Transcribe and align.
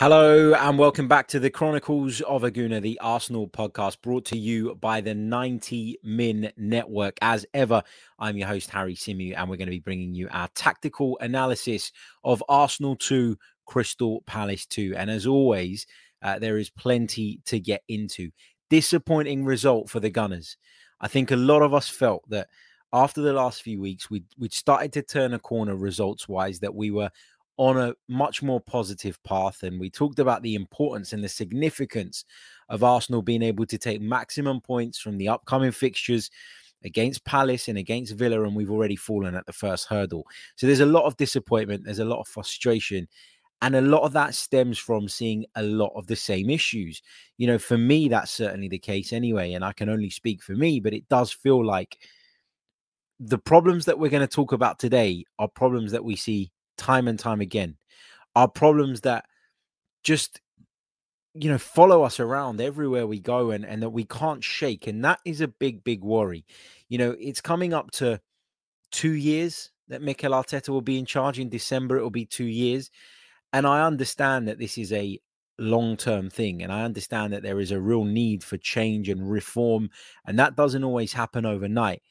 Hello 0.00 0.54
and 0.54 0.78
welcome 0.78 1.08
back 1.08 1.28
to 1.28 1.38
the 1.38 1.50
Chronicles 1.50 2.22
of 2.22 2.42
a 2.42 2.50
Gooner, 2.50 2.80
the 2.80 2.98
Arsenal 3.00 3.46
podcast 3.46 4.00
brought 4.00 4.24
to 4.24 4.38
you 4.38 4.74
by 4.76 5.02
the 5.02 5.14
90 5.14 5.98
Min 6.02 6.50
Network. 6.56 7.18
As 7.20 7.44
ever, 7.52 7.82
I'm 8.18 8.38
your 8.38 8.48
host, 8.48 8.70
Harry 8.70 8.94
Symeou, 8.94 9.34
and 9.36 9.50
we're 9.50 9.58
going 9.58 9.66
to 9.66 9.72
be 9.72 9.78
bringing 9.78 10.14
you 10.14 10.26
our 10.30 10.48
tactical 10.54 11.18
analysis 11.20 11.92
of 12.24 12.42
Arsenal 12.48 12.96
2, 12.96 13.36
Crystal 13.66 14.22
Palace 14.22 14.64
2. 14.64 14.94
And 14.96 15.10
as 15.10 15.26
always, 15.26 15.86
uh, 16.22 16.38
there 16.38 16.56
is 16.56 16.70
plenty 16.70 17.40
to 17.44 17.60
get 17.60 17.82
into. 17.86 18.30
Disappointing 18.70 19.44
result 19.44 19.90
for 19.90 20.00
the 20.00 20.08
Gunners. 20.08 20.56
I 21.02 21.08
think 21.08 21.30
a 21.30 21.36
lot 21.36 21.60
of 21.60 21.74
us 21.74 21.90
felt 21.90 22.26
that 22.30 22.48
after 22.90 23.20
the 23.20 23.34
last 23.34 23.60
few 23.60 23.78
weeks, 23.82 24.08
we'd, 24.08 24.24
we'd 24.38 24.54
started 24.54 24.94
to 24.94 25.02
turn 25.02 25.34
a 25.34 25.38
corner 25.38 25.76
results 25.76 26.26
wise, 26.26 26.60
that 26.60 26.74
we 26.74 26.90
were 26.90 27.10
on 27.60 27.76
a 27.76 27.92
much 28.08 28.42
more 28.42 28.58
positive 28.58 29.22
path. 29.22 29.64
And 29.64 29.78
we 29.78 29.90
talked 29.90 30.18
about 30.18 30.40
the 30.40 30.54
importance 30.54 31.12
and 31.12 31.22
the 31.22 31.28
significance 31.28 32.24
of 32.70 32.82
Arsenal 32.82 33.20
being 33.20 33.42
able 33.42 33.66
to 33.66 33.76
take 33.76 34.00
maximum 34.00 34.62
points 34.62 34.98
from 34.98 35.18
the 35.18 35.28
upcoming 35.28 35.70
fixtures 35.70 36.30
against 36.84 37.22
Palace 37.26 37.68
and 37.68 37.76
against 37.76 38.14
Villa. 38.14 38.44
And 38.44 38.56
we've 38.56 38.70
already 38.70 38.96
fallen 38.96 39.34
at 39.34 39.44
the 39.44 39.52
first 39.52 39.88
hurdle. 39.88 40.26
So 40.56 40.66
there's 40.66 40.80
a 40.80 40.86
lot 40.86 41.04
of 41.04 41.18
disappointment, 41.18 41.84
there's 41.84 41.98
a 41.98 42.04
lot 42.06 42.20
of 42.20 42.28
frustration. 42.28 43.06
And 43.60 43.76
a 43.76 43.82
lot 43.82 44.04
of 44.04 44.14
that 44.14 44.34
stems 44.34 44.78
from 44.78 45.06
seeing 45.06 45.44
a 45.54 45.62
lot 45.62 45.92
of 45.94 46.06
the 46.06 46.16
same 46.16 46.48
issues. 46.48 47.02
You 47.36 47.46
know, 47.46 47.58
for 47.58 47.76
me, 47.76 48.08
that's 48.08 48.30
certainly 48.30 48.68
the 48.68 48.78
case 48.78 49.12
anyway. 49.12 49.52
And 49.52 49.66
I 49.66 49.74
can 49.74 49.90
only 49.90 50.08
speak 50.08 50.42
for 50.42 50.52
me, 50.52 50.80
but 50.80 50.94
it 50.94 51.06
does 51.10 51.30
feel 51.30 51.62
like 51.62 51.98
the 53.18 53.36
problems 53.36 53.84
that 53.84 53.98
we're 53.98 54.08
going 54.08 54.26
to 54.26 54.34
talk 54.34 54.52
about 54.52 54.78
today 54.78 55.26
are 55.38 55.46
problems 55.46 55.92
that 55.92 56.06
we 56.06 56.16
see 56.16 56.50
time 56.80 57.06
and 57.06 57.18
time 57.18 57.40
again 57.42 57.76
are 58.34 58.48
problems 58.48 59.02
that 59.02 59.26
just 60.02 60.40
you 61.34 61.50
know 61.50 61.58
follow 61.58 62.02
us 62.02 62.18
around 62.18 62.60
everywhere 62.60 63.06
we 63.06 63.20
go 63.20 63.50
and 63.50 63.64
and 63.64 63.82
that 63.82 63.90
we 63.90 64.04
can't 64.04 64.42
shake 64.42 64.86
and 64.86 65.04
that 65.04 65.20
is 65.24 65.40
a 65.40 65.48
big 65.48 65.84
big 65.84 66.02
worry. 66.02 66.44
You 66.88 66.98
know 66.98 67.14
it's 67.20 67.40
coming 67.40 67.74
up 67.74 67.90
to 67.92 68.20
2 68.92 69.12
years 69.12 69.70
that 69.88 70.02
Mikel 70.02 70.32
Arteta 70.32 70.70
will 70.70 70.80
be 70.80 70.98
in 70.98 71.06
charge. 71.06 71.38
In 71.38 71.48
December 71.48 71.98
it 71.98 72.02
will 72.02 72.10
be 72.10 72.26
2 72.26 72.44
years 72.44 72.90
and 73.52 73.66
I 73.66 73.86
understand 73.86 74.48
that 74.48 74.58
this 74.58 74.78
is 74.78 74.92
a 74.92 75.20
long 75.58 75.96
term 75.96 76.30
thing 76.30 76.62
and 76.62 76.72
I 76.72 76.84
understand 76.84 77.32
that 77.34 77.42
there 77.42 77.60
is 77.60 77.70
a 77.70 77.80
real 77.80 78.04
need 78.04 78.42
for 78.42 78.56
change 78.56 79.10
and 79.10 79.30
reform 79.30 79.90
and 80.24 80.38
that 80.38 80.56
doesn't 80.56 80.84
always 80.84 81.12
happen 81.12 81.44
overnight 81.44 82.02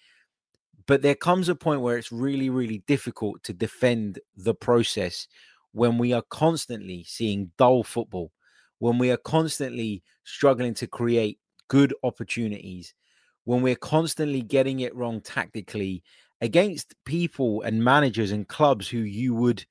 but 0.90 1.04
there 1.04 1.14
comes 1.14 1.50
a 1.50 1.56
point 1.56 1.82
where 1.82 2.00
it's 2.00 2.12
really, 2.12 2.50
really 2.50 2.80
difficult 2.88 3.44
to 3.44 3.54
defend 3.54 4.18
the 4.36 4.56
process 4.56 5.28
when 5.72 6.00
we 6.00 6.14
are 6.14 6.23
constantly 6.32 7.04
seeing 7.04 7.52
dull 7.59 7.84
football, 7.84 8.32
when 8.80 8.98
we 8.98 9.12
are 9.12 9.17
constantly 9.17 10.02
struggling 10.23 10.73
to 10.73 10.88
create 10.88 11.38
good 11.67 11.94
opportunities, 12.02 12.95
when 13.44 13.61
we're 13.61 13.76
constantly 13.76 14.42
getting 14.42 14.80
it 14.80 14.95
wrong 14.95 15.22
tactically 15.22 16.02
against 16.42 16.95
people 17.05 17.61
and 17.61 17.83
managers 17.83 18.32
and 18.32 18.48
clubs 18.48 18.88
who 18.88 18.98
you 18.98 19.36
would 19.36 19.64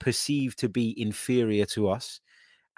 perceive 0.00 0.56
to 0.56 0.68
be 0.68 1.00
inferior 1.00 1.66
to 1.66 1.88
us. 1.88 2.20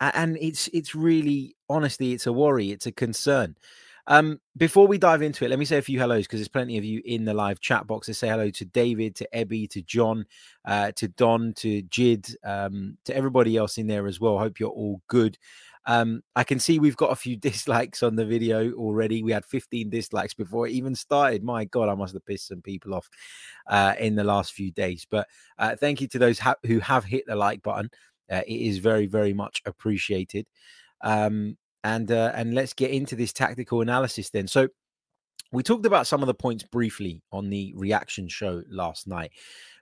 And 0.00 0.36
it's 0.38 0.68
it's 0.74 0.94
really 0.94 1.56
honestly 1.70 2.12
it's 2.12 2.26
a 2.26 2.32
worry 2.32 2.72
it's 2.72 2.86
a 2.86 2.92
concern 2.92 3.56
um, 4.06 4.40
before 4.56 4.86
we 4.86 4.98
dive 4.98 5.22
into 5.22 5.44
it, 5.44 5.48
let 5.48 5.58
me 5.58 5.64
say 5.64 5.78
a 5.78 5.82
few 5.82 5.98
hellos 5.98 6.26
because 6.26 6.40
there's 6.40 6.48
plenty 6.48 6.78
of 6.78 6.84
you 6.84 7.02
in 7.04 7.24
the 7.24 7.34
live 7.34 7.60
chat 7.60 7.86
box. 7.86 8.08
I 8.08 8.12
say 8.12 8.28
hello 8.28 8.50
to 8.50 8.64
David, 8.64 9.16
to 9.16 9.28
Ebby, 9.34 9.68
to 9.70 9.82
John, 9.82 10.26
uh, 10.64 10.92
to 10.96 11.08
Don, 11.08 11.54
to 11.54 11.82
Jid, 11.84 12.34
um, 12.44 12.96
to 13.04 13.16
everybody 13.16 13.56
else 13.56 13.78
in 13.78 13.86
there 13.86 14.06
as 14.06 14.20
well. 14.20 14.38
Hope 14.38 14.58
you're 14.58 14.70
all 14.70 15.00
good. 15.08 15.38
Um, 15.86 16.22
I 16.36 16.44
can 16.44 16.58
see 16.58 16.78
we've 16.78 16.96
got 16.96 17.12
a 17.12 17.16
few 17.16 17.36
dislikes 17.38 18.02
on 18.02 18.16
the 18.16 18.26
video 18.26 18.72
already. 18.72 19.22
We 19.22 19.32
had 19.32 19.44
15 19.44 19.90
dislikes 19.90 20.34
before 20.34 20.66
it 20.66 20.72
even 20.72 20.94
started. 20.94 21.42
My 21.42 21.64
God, 21.64 21.88
I 21.88 21.94
must 21.94 22.14
have 22.14 22.26
pissed 22.26 22.48
some 22.48 22.62
people 22.62 22.94
off 22.94 23.08
uh, 23.66 23.94
in 23.98 24.14
the 24.14 24.24
last 24.24 24.52
few 24.52 24.70
days. 24.72 25.06
But 25.10 25.28
uh, 25.58 25.76
thank 25.76 26.00
you 26.00 26.08
to 26.08 26.18
those 26.18 26.38
ha- 26.38 26.56
who 26.64 26.78
have 26.80 27.04
hit 27.04 27.24
the 27.26 27.36
like 27.36 27.62
button. 27.62 27.90
Uh, 28.30 28.42
it 28.46 28.60
is 28.60 28.78
very, 28.78 29.06
very 29.06 29.32
much 29.32 29.62
appreciated. 29.66 30.46
Um, 31.00 31.56
and 31.84 32.10
uh, 32.10 32.32
and 32.34 32.54
let's 32.54 32.72
get 32.72 32.90
into 32.90 33.16
this 33.16 33.32
tactical 33.32 33.80
analysis 33.80 34.30
then. 34.30 34.46
So 34.46 34.68
we 35.52 35.62
talked 35.62 35.86
about 35.86 36.06
some 36.06 36.22
of 36.22 36.26
the 36.26 36.34
points 36.34 36.64
briefly 36.64 37.22
on 37.32 37.50
the 37.50 37.72
reaction 37.76 38.28
show 38.28 38.62
last 38.68 39.06
night, 39.06 39.32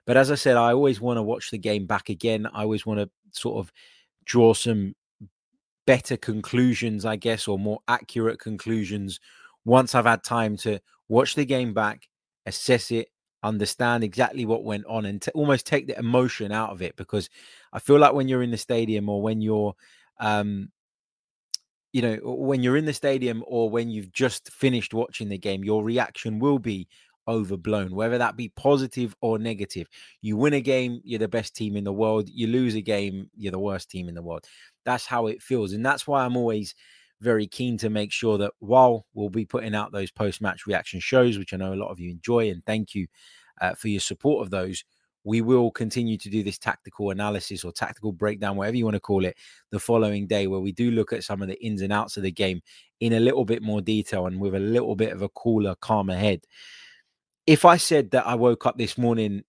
but 0.05 0.17
as 0.17 0.31
I 0.31 0.35
said, 0.35 0.57
I 0.57 0.73
always 0.73 0.99
want 0.99 1.17
to 1.17 1.23
watch 1.23 1.51
the 1.51 1.57
game 1.57 1.85
back 1.85 2.09
again. 2.09 2.47
I 2.53 2.63
always 2.63 2.85
want 2.85 2.99
to 2.99 3.09
sort 3.31 3.59
of 3.59 3.71
draw 4.25 4.53
some 4.53 4.95
better 5.85 6.17
conclusions, 6.17 7.05
I 7.05 7.15
guess, 7.15 7.47
or 7.47 7.57
more 7.57 7.79
accurate 7.87 8.39
conclusions 8.39 9.19
once 9.65 9.95
I've 9.95 10.05
had 10.05 10.23
time 10.23 10.57
to 10.57 10.79
watch 11.07 11.35
the 11.35 11.45
game 11.45 11.73
back, 11.73 12.07
assess 12.45 12.91
it, 12.91 13.09
understand 13.43 14.03
exactly 14.03 14.45
what 14.45 14.63
went 14.63 14.85
on, 14.85 15.05
and 15.05 15.23
almost 15.33 15.65
take 15.65 15.87
the 15.87 15.97
emotion 15.97 16.51
out 16.51 16.71
of 16.71 16.81
it. 16.81 16.95
Because 16.95 17.29
I 17.73 17.79
feel 17.79 17.97
like 17.99 18.13
when 18.13 18.27
you're 18.27 18.43
in 18.43 18.51
the 18.51 18.57
stadium 18.57 19.09
or 19.09 19.21
when 19.21 19.41
you're 19.41 19.75
um, 20.19 20.69
you 21.91 22.01
know, 22.01 22.19
when 22.23 22.61
you're 22.61 22.77
in 22.77 22.85
the 22.85 22.93
stadium 22.93 23.43
or 23.47 23.69
when 23.69 23.89
you've 23.89 24.11
just 24.11 24.51
finished 24.51 24.93
watching 24.93 25.29
the 25.29 25.37
game, 25.37 25.63
your 25.63 25.83
reaction 25.83 26.39
will 26.39 26.59
be 26.59 26.87
overblown, 27.27 27.93
whether 27.93 28.17
that 28.17 28.35
be 28.35 28.49
positive 28.49 29.15
or 29.21 29.37
negative. 29.37 29.87
You 30.21 30.35
win 30.37 30.53
a 30.53 30.61
game, 30.61 31.01
you're 31.03 31.19
the 31.19 31.27
best 31.27 31.55
team 31.55 31.75
in 31.75 31.83
the 31.83 31.93
world. 31.93 32.27
You 32.29 32.47
lose 32.47 32.75
a 32.75 32.81
game, 32.81 33.29
you're 33.37 33.51
the 33.51 33.59
worst 33.59 33.89
team 33.89 34.09
in 34.09 34.15
the 34.15 34.21
world. 34.21 34.45
That's 34.85 35.05
how 35.05 35.27
it 35.27 35.41
feels. 35.41 35.73
And 35.73 35.85
that's 35.85 36.07
why 36.07 36.25
I'm 36.25 36.37
always 36.37 36.75
very 37.21 37.47
keen 37.47 37.77
to 37.77 37.89
make 37.89 38.11
sure 38.11 38.37
that 38.37 38.53
while 38.59 39.05
we'll 39.13 39.29
be 39.29 39.45
putting 39.45 39.75
out 39.75 39.91
those 39.91 40.11
post 40.11 40.41
match 40.41 40.65
reaction 40.65 40.99
shows, 40.99 41.37
which 41.37 41.53
I 41.53 41.57
know 41.57 41.73
a 41.73 41.75
lot 41.75 41.91
of 41.91 41.99
you 41.99 42.09
enjoy, 42.09 42.49
and 42.49 42.65
thank 42.65 42.95
you 42.95 43.07
uh, 43.61 43.73
for 43.75 43.89
your 43.89 43.99
support 43.99 44.43
of 44.43 44.51
those, 44.51 44.83
we 45.23 45.41
will 45.41 45.69
continue 45.71 46.17
to 46.17 46.29
do 46.29 46.43
this 46.43 46.57
tactical 46.57 47.11
analysis 47.11 47.63
or 47.63 47.71
tactical 47.71 48.11
breakdown, 48.11 48.55
whatever 48.55 48.77
you 48.77 48.85
want 48.85 48.95
to 48.95 49.01
call 49.01 49.25
it, 49.25 49.37
the 49.71 49.79
following 49.79 50.27
day, 50.27 50.47
where 50.47 50.59
we 50.59 50.71
do 50.71 50.91
look 50.91 51.11
at 51.11 51.23
some 51.23 51.41
of 51.41 51.47
the 51.47 51.61
ins 51.63 51.81
and 51.81 51.91
outs 51.91 52.17
of 52.17 52.23
the 52.23 52.31
game 52.31 52.61
in 52.99 53.13
a 53.13 53.19
little 53.19 53.45
bit 53.45 53.61
more 53.61 53.81
detail 53.81 54.27
and 54.27 54.39
with 54.39 54.55
a 54.55 54.59
little 54.59 54.95
bit 54.95 55.11
of 55.11 55.21
a 55.21 55.29
cooler, 55.29 55.75
calmer 55.75 56.15
head. 56.15 56.41
If 57.45 57.65
I 57.65 57.77
said 57.77 58.11
that 58.11 58.27
I 58.27 58.35
woke 58.35 58.65
up 58.65 58.77
this 58.77 58.97
morning 58.97 59.43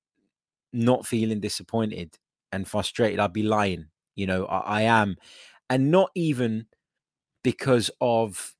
not 0.73 1.07
feeling 1.07 1.41
disappointed 1.41 2.17
and 2.53 2.67
frustrated, 2.67 3.21
I'd 3.21 3.33
be 3.33 3.43
lying. 3.43 3.87
You 4.17 4.27
know, 4.27 4.47
I, 4.47 4.59
I 4.59 4.83
am. 4.83 5.17
And 5.69 5.91
not 5.91 6.11
even 6.15 6.67
because 7.45 7.91
of, 8.01 8.55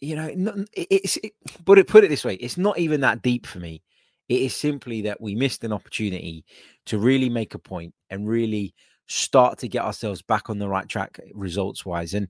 you 0.00 0.16
know, 0.16 0.64
it's, 0.72 1.18
it, 1.18 1.32
but 1.64 1.78
it, 1.78 1.88
put 1.88 2.04
it 2.04 2.08
this 2.08 2.24
way, 2.24 2.34
it's 2.36 2.56
not 2.56 2.78
even 2.78 3.02
that 3.02 3.22
deep 3.22 3.46
for 3.46 3.58
me 3.58 3.82
it 4.30 4.42
is 4.42 4.54
simply 4.54 5.02
that 5.02 5.20
we 5.20 5.34
missed 5.34 5.64
an 5.64 5.72
opportunity 5.72 6.44
to 6.86 6.98
really 6.98 7.28
make 7.28 7.54
a 7.54 7.58
point 7.58 7.92
and 8.10 8.28
really 8.28 8.72
start 9.08 9.58
to 9.58 9.68
get 9.68 9.82
ourselves 9.82 10.22
back 10.22 10.48
on 10.48 10.58
the 10.58 10.68
right 10.68 10.88
track 10.88 11.18
eh, 11.20 11.28
results 11.34 11.84
wise. 11.84 12.14
And 12.14 12.28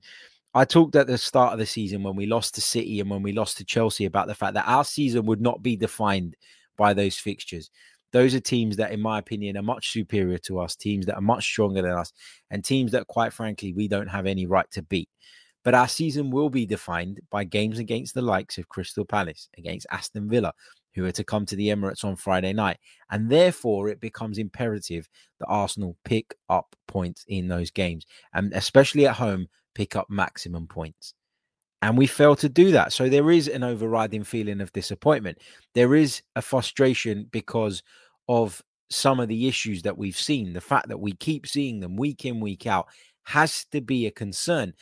I 0.55 0.65
talked 0.65 0.95
at 0.95 1.05
the 1.05 1.17
start 1.17 1.53
of 1.53 1.59
the 1.59 1.65
season 1.65 2.01
when 2.01 2.15
we 2.15 2.25
lost 2.25 2.55
to 2.55 2.61
City 2.61 2.99
and 2.99 3.09
when 3.09 3.21
we 3.21 3.33
lost 3.33 3.57
to 3.57 3.65
Chelsea 3.65 4.05
about 4.05 4.27
the 4.27 4.33
fact 4.33 4.55
that 4.55 4.67
our 4.67 4.83
season 4.83 5.27
would 5.27 5.41
not 5.41 5.61
be 5.61 5.77
defined 5.77 6.35
by 6.75 6.95
those 6.95 7.17
fixtures. 7.17 7.69
Those 8.13 8.33
are 8.33 8.39
teams 8.39 8.77
that, 8.77 8.91
in 8.91 8.99
my 8.99 9.19
opinion, 9.19 9.55
are 9.55 9.61
much 9.61 9.91
superior 9.91 10.39
to 10.39 10.59
us, 10.59 10.75
teams 10.75 11.05
that 11.05 11.15
are 11.15 11.21
much 11.21 11.45
stronger 11.45 11.83
than 11.83 11.91
us, 11.91 12.11
and 12.49 12.65
teams 12.65 12.91
that, 12.93 13.07
quite 13.07 13.31
frankly, 13.31 13.73
we 13.73 13.87
don't 13.87 14.07
have 14.07 14.25
any 14.25 14.47
right 14.47 14.69
to 14.71 14.81
beat. 14.81 15.07
But 15.63 15.75
our 15.75 15.87
season 15.87 16.31
will 16.31 16.49
be 16.49 16.65
defined 16.65 17.19
by 17.29 17.43
games 17.43 17.77
against 17.77 18.15
the 18.15 18.23
likes 18.23 18.57
of 18.57 18.67
Crystal 18.67 19.05
Palace, 19.05 19.47
against 19.57 19.85
Aston 19.91 20.27
Villa, 20.27 20.51
who 20.93 21.05
are 21.05 21.11
to 21.11 21.23
come 21.23 21.45
to 21.45 21.55
the 21.55 21.69
Emirates 21.69 22.03
on 22.03 22.15
Friday 22.15 22.53
night. 22.53 22.77
And 23.09 23.29
therefore, 23.29 23.89
it 23.89 23.99
becomes 23.99 24.37
imperative 24.37 25.07
that 25.39 25.47
Arsenal 25.47 25.97
pick 26.05 26.35
up 26.49 26.75
points 26.87 27.25
in 27.27 27.47
those 27.47 27.71
games, 27.71 28.05
and 28.33 28.53
especially 28.53 29.07
at 29.07 29.15
home, 29.15 29.47
pick 29.73 29.95
up 29.95 30.09
maximum 30.09 30.67
points. 30.67 31.13
And 31.81 31.97
we 31.97 32.05
fail 32.05 32.35
to 32.35 32.49
do 32.49 32.71
that. 32.73 32.93
So 32.93 33.09
there 33.09 33.31
is 33.31 33.47
an 33.47 33.63
overriding 33.63 34.23
feeling 34.23 34.61
of 34.61 34.71
disappointment. 34.71 35.39
There 35.73 35.95
is 35.95 36.21
a 36.35 36.41
frustration 36.41 37.27
because 37.31 37.81
of 38.27 38.61
some 38.91 39.19
of 39.19 39.29
the 39.29 39.47
issues 39.47 39.81
that 39.81 39.97
we've 39.97 40.17
seen. 40.17 40.53
The 40.53 40.61
fact 40.61 40.89
that 40.89 40.99
we 40.99 41.13
keep 41.13 41.47
seeing 41.47 41.79
them 41.79 41.95
week 41.95 42.25
in, 42.25 42.39
week 42.39 42.67
out 42.67 42.87
has 43.23 43.65
to 43.71 43.81
be 43.81 44.05
a 44.05 44.11
concern. 44.11 44.73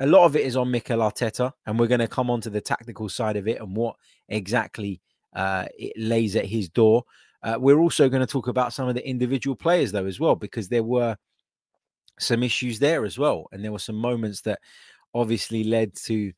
a 0.00 0.06
lot 0.06 0.24
of 0.24 0.36
it 0.36 0.44
is 0.44 0.56
on 0.56 0.70
Mikel 0.70 0.98
Arteta, 0.98 1.52
and 1.66 1.78
we're 1.78 1.86
going 1.86 2.00
to 2.00 2.08
come 2.08 2.30
on 2.30 2.40
to 2.42 2.50
the 2.50 2.60
tactical 2.60 3.08
side 3.08 3.36
of 3.36 3.48
it 3.48 3.60
and 3.60 3.76
what 3.76 3.96
exactly 4.28 5.00
uh, 5.34 5.66
it 5.78 5.92
lays 5.96 6.36
at 6.36 6.46
his 6.46 6.68
door. 6.68 7.04
Uh, 7.42 7.56
we're 7.58 7.78
also 7.78 8.08
going 8.08 8.24
to 8.24 8.32
talk 8.32 8.48
about 8.48 8.72
some 8.72 8.88
of 8.88 8.94
the 8.94 9.06
individual 9.06 9.54
players, 9.54 9.92
though, 9.92 10.06
as 10.06 10.18
well, 10.18 10.34
because 10.34 10.68
there 10.68 10.82
were 10.82 11.16
some 12.18 12.42
issues 12.42 12.78
there 12.78 13.04
as 13.04 13.18
well, 13.18 13.46
and 13.52 13.64
there 13.64 13.72
were 13.72 13.78
some 13.78 13.96
moments 13.96 14.40
that 14.42 14.60
obviously 15.14 15.64
led 15.64 15.94
to 15.94 16.32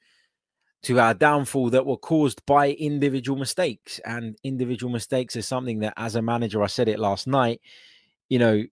to 0.83 1.01
our 1.01 1.15
downfall 1.15 1.71
that 1.71 1.87
were 1.87 1.97
caused 1.97 2.45
by 2.47 2.71
individual 2.73 3.37
mistakes. 3.37 3.99
And 4.05 4.37
individual 4.45 4.93
mistakes 4.93 5.35
is 5.35 5.47
something 5.47 5.81
that, 5.81 5.95
as 5.97 6.15
a 6.15 6.23
manager, 6.23 6.63
I 6.63 6.69
said 6.69 6.89
it 6.89 7.01
last 7.01 7.27
night. 7.27 7.61
You 8.29 8.39
know, 8.39 8.65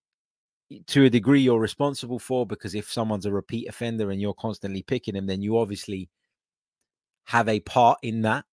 to 0.87 1.05
a 1.05 1.11
degree 1.11 1.41
you're 1.41 1.61
responsible 1.61 2.19
for 2.19 2.47
because 2.47 2.75
if 2.75 2.91
someone's 2.93 3.27
a 3.27 3.33
repeat 3.33 3.69
offender 3.69 4.11
and 4.11 4.21
you're 4.21 4.35
constantly 4.35 4.83
picking 4.83 5.15
them, 5.15 5.27
then 5.27 5.43
you 5.43 5.59
obviously 5.59 6.09
have 7.25 7.49
a 7.49 7.61
part 7.61 7.99
in 8.03 8.23
that. 8.23 8.45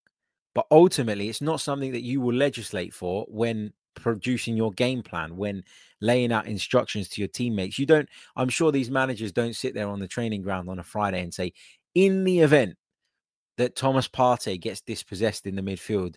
But 0.54 0.66
ultimately, 0.70 1.28
it's 1.28 1.40
not 1.40 1.60
something 1.60 1.92
that 1.92 2.02
you 2.02 2.20
will 2.20 2.34
legislate 2.34 2.92
for 2.92 3.26
when 3.28 3.72
producing 3.94 4.56
your 4.56 4.72
game 4.72 5.02
plan, 5.02 5.36
when 5.36 5.64
laying 6.00 6.32
out 6.32 6.46
instructions 6.46 7.08
to 7.10 7.20
your 7.20 7.28
teammates. 7.28 7.78
You 7.78 7.86
don't, 7.86 8.08
I'm 8.36 8.48
sure 8.48 8.72
these 8.72 8.90
managers 8.90 9.32
don't 9.32 9.56
sit 9.56 9.74
there 9.74 9.88
on 9.88 10.00
the 10.00 10.08
training 10.08 10.42
ground 10.42 10.68
on 10.68 10.78
a 10.78 10.82
Friday 10.84 11.22
and 11.22 11.32
say, 11.32 11.52
in 11.94 12.24
the 12.24 12.40
event 12.40 12.76
that 13.58 13.76
Thomas 13.76 14.08
Partey 14.08 14.60
gets 14.60 14.80
dispossessed 14.80 15.46
in 15.46 15.56
the 15.56 15.62
midfield, 15.62 16.16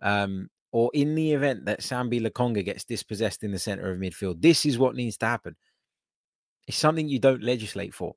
um, 0.00 0.48
or 0.72 0.90
in 0.92 1.14
the 1.14 1.32
event 1.32 1.64
that 1.66 1.80
Sambi 1.80 2.20
Lokonga 2.20 2.64
gets 2.64 2.84
dispossessed 2.84 3.44
in 3.44 3.52
the 3.52 3.58
center 3.58 3.90
of 3.90 3.98
midfield, 3.98 4.42
this 4.42 4.66
is 4.66 4.78
what 4.78 4.96
needs 4.96 5.16
to 5.18 5.26
happen. 5.26 5.56
It's 6.66 6.76
something 6.76 7.08
you 7.08 7.18
don't 7.18 7.42
legislate 7.42 7.94
for. 7.94 8.14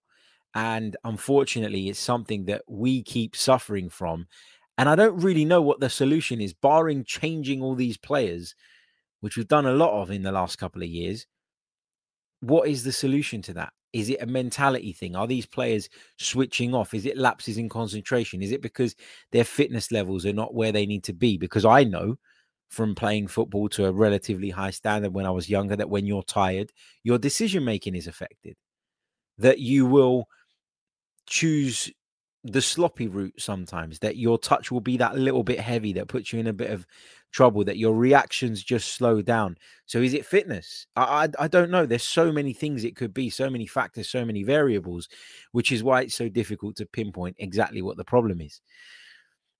And 0.56 0.98
unfortunately, 1.04 1.90
it's 1.90 2.00
something 2.00 2.46
that 2.46 2.63
we 2.68 3.04
keep 3.04 3.36
suffering 3.36 3.90
from. 3.90 4.28
And 4.77 4.88
I 4.88 4.95
don't 4.95 5.19
really 5.19 5.45
know 5.45 5.62
what 5.62 5.79
the 5.79 5.89
solution 5.89 6.39
is, 6.39 6.53
barring 6.53 7.03
changing 7.03 7.62
all 7.62 7.75
these 7.75 7.97
players, 7.97 8.56
which 9.21 9.35
we've 9.35 9.47
done 9.47 9.65
a 9.65 9.74
lot 9.74 10.01
of 10.01 10.12
in 10.12 10.21
the 10.21 10.31
last 10.31 10.57
couple 10.57 10.83
of 10.83 10.89
years. 10.89 11.25
What 12.41 12.68
is 12.68 12.83
the 12.83 12.91
solution 12.91 13.41
to 13.44 13.53
that? 13.53 13.74
Is 13.94 14.09
it 14.09 14.21
a 14.21 14.27
mentality 14.27 14.94
thing? 14.94 15.15
Are 15.15 15.25
these 15.25 15.47
players 15.47 15.89
switching 16.19 16.75
off? 16.75 16.94
Is 16.94 17.06
it 17.06 17.18
lapses 17.18 17.57
in 17.57 17.69
concentration? 17.69 18.44
Is 18.44 18.51
it 18.51 18.62
because 18.62 18.95
their 19.31 19.44
fitness 19.44 19.91
levels 19.91 20.25
are 20.25 20.33
not 20.33 20.53
where 20.53 20.71
they 20.71 20.85
need 20.85 21.03
to 21.06 21.13
be? 21.13 21.38
Because 21.38 21.65
I 21.65 21.83
know 21.83 22.18
from 22.69 22.94
playing 22.94 23.27
football 23.27 23.69
to 23.69 23.85
a 23.85 23.91
relatively 23.91 24.50
high 24.50 24.71
standard 24.71 25.13
when 25.13 25.25
I 25.25 25.31
was 25.31 25.50
younger 25.50 25.75
that 25.77 25.89
when 25.89 26.06
you're 26.06 26.21
tired, 26.21 26.71
your 27.03 27.18
decision 27.18 27.65
making 27.65 27.95
is 27.95 28.07
affected. 28.07 28.56
That 29.38 29.59
you 29.59 29.85
will 29.85 30.27
choose 31.25 31.91
the 32.52 32.62
sloppy 32.62 33.08
route 33.08 33.34
sometimes, 33.38 34.00
that 34.00 34.16
your 34.16 34.38
touch 34.38 34.72
will 34.72 34.82
be 34.82 34.98
that 34.98 35.18
little 35.18 35.44
bit 35.44 35.60
heavy 35.60 35.94
that 35.94 36.08
puts 36.08 36.32
you 36.32 36.40
in 36.40 36.48
a 36.48 36.54
bit 36.54 36.72
of 36.72 36.88
trouble, 37.32 37.64
that 37.66 37.78
your 37.78 37.94
reactions 37.94 38.64
just 38.64 38.94
slow 38.94 39.22
down. 39.22 39.58
So 39.86 40.00
is 40.00 40.14
it 40.14 40.26
fitness? 40.26 40.88
I, 40.96 41.26
I, 41.40 41.44
I 41.44 41.48
don't 41.48 41.70
know. 41.70 41.86
There's 41.86 42.04
so 42.04 42.32
many 42.32 42.54
things 42.54 42.84
it 42.84 42.96
could 42.96 43.14
be, 43.14 43.30
so 43.30 43.50
many 43.50 43.68
factors, 43.68 44.08
so 44.08 44.24
many 44.24 44.44
variables, 44.44 45.10
which 45.52 45.72
is 45.72 45.84
why 45.84 46.02
it's 46.02 46.16
so 46.16 46.30
difficult 46.30 46.78
to 46.78 46.86
pinpoint 46.86 47.36
exactly 47.40 47.82
what 47.82 47.98
the 47.98 48.06
problem 48.06 48.40
is. 48.40 48.62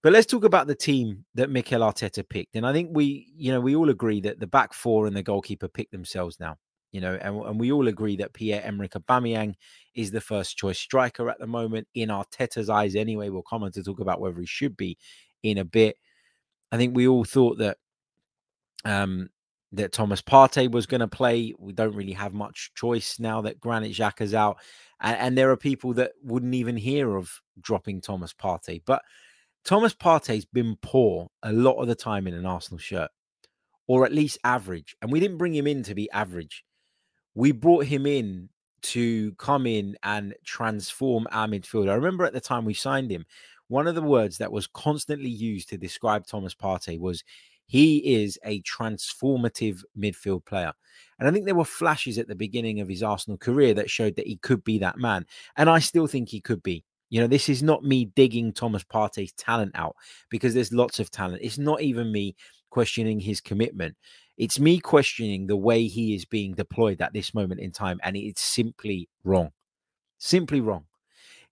But 0.04 0.14
let's 0.14 0.28
talk 0.28 0.46
about 0.46 0.68
the 0.68 0.76
team 0.76 1.26
that 1.36 1.50
Mikel 1.50 1.82
Arteta 1.82 2.28
picked. 2.28 2.56
And 2.56 2.66
I 2.66 2.72
think 2.72 2.92
we, 2.94 3.28
you 3.36 3.52
know, 3.52 3.60
we 3.60 3.76
all 3.76 3.90
agree 3.90 4.22
that 4.22 4.40
the 4.40 4.48
back 4.48 4.74
four 4.74 5.08
and 5.08 5.16
the 5.16 5.24
goalkeeper 5.24 5.68
pick 5.68 5.92
themselves 5.92 6.40
now. 6.40 6.56
You 6.92 7.02
know, 7.02 7.18
and, 7.22 7.36
and 7.46 7.60
we 7.60 7.72
all 7.72 7.88
agree 7.88 8.16
that 8.18 8.34
Pierre 8.34 8.64
Emerick 8.64 8.94
Aubameyang 8.94 9.56
is 9.94 10.12
the 10.12 10.22
first 10.22 10.58
choice 10.58 10.80
striker 10.80 11.30
at 11.30 11.40
the 11.40 11.48
moment 11.48 11.88
in 11.94 12.10
Arteta's 12.10 12.70
eyes. 12.70 12.96
Anyway, 12.96 13.30
we'll 13.30 13.42
come 13.42 13.64
on 13.64 13.72
to 13.74 13.84
talk 13.84 14.00
about 14.00 14.22
whether 14.22 14.40
he 14.40 14.46
should 14.46 14.78
be 14.78 14.98
in 15.44 15.58
a 15.58 15.66
bit. 15.66 15.98
I 16.72 16.78
think 16.78 16.96
we 16.96 17.08
all 17.08 17.24
thought 17.24 17.58
that 17.60 17.78
um, 18.86 19.30
that 19.74 19.92
Thomas 19.92 20.22
Partey 20.22 20.72
was 20.72 20.86
going 20.86 21.02
to 21.02 21.08
play. 21.08 21.54
We 21.60 21.74
don't 21.74 21.96
really 21.96 22.14
have 22.14 22.34
much 22.34 22.72
choice 22.76 23.20
now 23.20 23.42
that 23.42 23.60
Granit 23.60 23.92
Xhaka's 23.92 24.34
out, 24.34 24.58
and, 25.02 25.18
and, 25.18 25.38
there 25.38 25.52
are 25.52 25.58
people 25.58 25.94
that 25.94 26.14
wouldn't 26.24 26.56
even 26.56 26.78
hear 26.78 27.16
of 27.16 27.42
dropping 27.60 28.02
Thomas 28.02 28.34
Partey. 28.34 28.82
But 28.86 29.02
Thomas 29.64 29.94
Partey's 29.94 30.46
been 30.46 30.78
poor 30.82 31.28
a 31.44 31.52
lot 31.52 31.82
of 31.82 31.88
the 31.88 31.96
time 31.96 32.28
in 32.28 32.34
an 32.34 32.46
Arsenal 32.46 32.80
shirt, 32.80 33.12
or 33.88 34.06
at 34.06 34.14
least 34.14 34.38
average. 34.44 34.96
And 35.02 35.12
we 35.12 35.20
didn't 35.20 35.38
bring 35.38 35.54
him 35.54 35.68
in 35.68 35.84
to 35.84 35.96
be 35.96 36.10
average. 36.12 36.64
We 37.38 37.52
brought 37.52 37.86
him 37.86 38.08
in 38.08 38.50
to 38.82 39.32
come 39.34 39.68
in 39.68 39.96
and 40.02 40.34
transform 40.44 41.28
our 41.32 41.48
midfield. 41.48 41.88
I 41.88 41.94
remember 41.94 42.26
at 42.26 42.34
the 42.34 42.42
time 42.42 42.66
we 42.66 42.74
signed 42.74 43.12
him, 43.12 43.28
one 43.68 43.86
of 43.86 43.94
the 43.94 44.02
words 44.02 44.40
that 44.40 44.52
was 44.52 44.66
constantly 44.66 45.30
used 45.30 45.70
to 45.70 45.78
describe 45.78 46.26
Thomas 46.26 46.56
Partey 46.56 47.00
was 47.00 47.24
he 47.68 47.98
is 48.16 48.40
a 48.44 48.64
transformative 48.64 49.84
midfield 49.96 50.46
player. 50.46 50.74
And 51.20 51.30
I 51.30 51.32
think 51.32 51.46
there 51.46 51.54
were 51.54 51.64
flashes 51.64 52.18
at 52.18 52.28
the 52.28 52.34
beginning 52.34 52.80
of 52.80 52.90
his 52.90 53.04
Arsenal 53.04 53.38
career 53.38 53.76
that 53.76 53.88
showed 53.88 54.16
that 54.16 54.26
he 54.26 54.38
could 54.38 54.64
be 54.64 54.80
that 54.80 54.98
man. 54.98 55.24
And 55.58 55.70
I 55.70 55.78
still 55.78 56.08
think 56.08 56.30
he 56.30 56.42
could 56.42 56.64
be. 56.64 56.86
You 57.12 57.22
know, 57.22 57.28
this 57.28 57.50
is 57.50 57.62
not 57.62 57.84
me 57.84 58.06
digging 58.06 58.52
Thomas 58.52 58.84
Partey's 58.84 59.34
talent 59.34 59.74
out 59.76 59.96
because 60.32 60.56
there's 60.56 60.74
lots 60.74 61.00
of 61.00 61.12
talent. 61.12 61.44
It's 61.44 61.60
not 61.60 61.84
even 61.84 62.12
me 62.12 62.36
questioning 62.72 63.20
his 63.20 63.42
commitment. 63.42 63.96
It's 64.38 64.60
me 64.60 64.80
questioning 64.80 65.48
the 65.48 65.56
way 65.56 65.88
he 65.88 66.14
is 66.14 66.26
being 66.26 66.54
deployed 66.54 67.02
at 67.02 67.14
this 67.14 67.34
moment 67.34 67.60
in 67.60 67.72
time. 67.72 68.00
And 68.04 68.16
it's 68.16 68.42
simply 68.42 69.10
wrong. 69.24 69.52
Simply 70.20 70.62
wrong. 70.62 70.86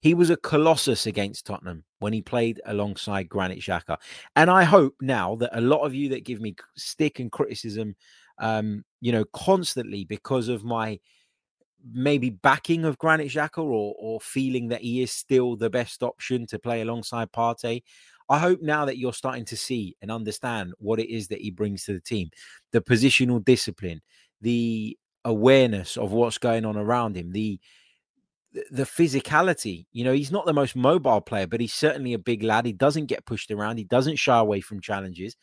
He 0.02 0.14
was 0.14 0.30
a 0.30 0.38
colossus 0.38 1.08
against 1.08 1.48
Tottenham 1.48 1.84
when 2.00 2.14
he 2.14 2.22
played 2.22 2.62
alongside 2.66 3.28
Granit 3.28 3.60
Xhaka. 3.60 3.98
And 4.36 4.52
I 4.52 4.64
hope 4.64 4.94
now 5.02 5.36
that 5.38 5.58
a 5.58 5.62
lot 5.62 5.84
of 5.84 5.96
you 5.96 6.10
that 6.10 6.26
give 6.26 6.40
me 6.40 6.56
stick 6.76 7.20
and 7.20 7.32
criticism, 7.32 7.96
um, 8.38 8.86
you 9.02 9.12
know, 9.12 9.26
constantly 9.34 10.06
because 10.06 10.48
of 10.48 10.64
my 10.64 11.00
maybe 11.92 12.30
backing 12.30 12.86
of 12.86 12.98
Granit 12.98 13.32
Xhaka 13.32 13.60
or 13.60 13.96
or 13.98 14.20
feeling 14.22 14.68
that 14.70 14.82
he 14.82 15.02
is 15.02 15.12
still 15.12 15.56
the 15.56 15.70
best 15.70 16.04
option 16.04 16.46
to 16.48 16.60
play 16.60 16.82
alongside 16.82 17.32
Partey. 17.32 17.82
I 18.30 18.40
hope 18.40 18.62
now 18.62 18.86
that 18.86 18.98
you're 18.98 19.14
starting 19.14 19.46
to 19.46 19.58
see 19.58 19.96
and 20.02 20.12
understand 20.12 20.74
what 20.78 21.00
it 21.00 21.14
is 21.14 21.28
that 21.28 21.42
he 21.42 21.52
brings 21.52 21.86
to 21.86 21.94
the 21.94 22.02
team, 22.02 22.30
the 22.72 22.82
positional 22.82 23.44
discipline, 23.44 24.02
the 24.42 24.98
awareness 25.24 25.98
of 25.98 26.12
what's 26.12 26.38
going 26.38 26.66
on 26.66 26.78
around 26.78 27.16
him, 27.16 27.32
the 27.32 27.60
the 28.72 28.84
physicality. 28.84 29.86
You 29.92 30.06
know, 30.06 30.14
he's 30.14 30.32
not 30.32 30.46
the 30.46 30.54
most 30.54 30.76
mobile 30.76 31.22
player, 31.22 31.48
but 31.48 31.60
he's 31.60 31.74
certainly 31.74 32.14
a 32.14 32.20
big 32.20 32.42
lad. 32.42 32.66
He 32.66 32.74
doesn't 32.74 33.08
get 33.08 33.26
pushed 33.26 33.52
around. 33.52 33.78
He 33.78 33.84
doesn't 33.84 34.16
shy 34.18 34.38
away 34.38 34.62
from 34.62 34.80
challenges. 34.80 35.36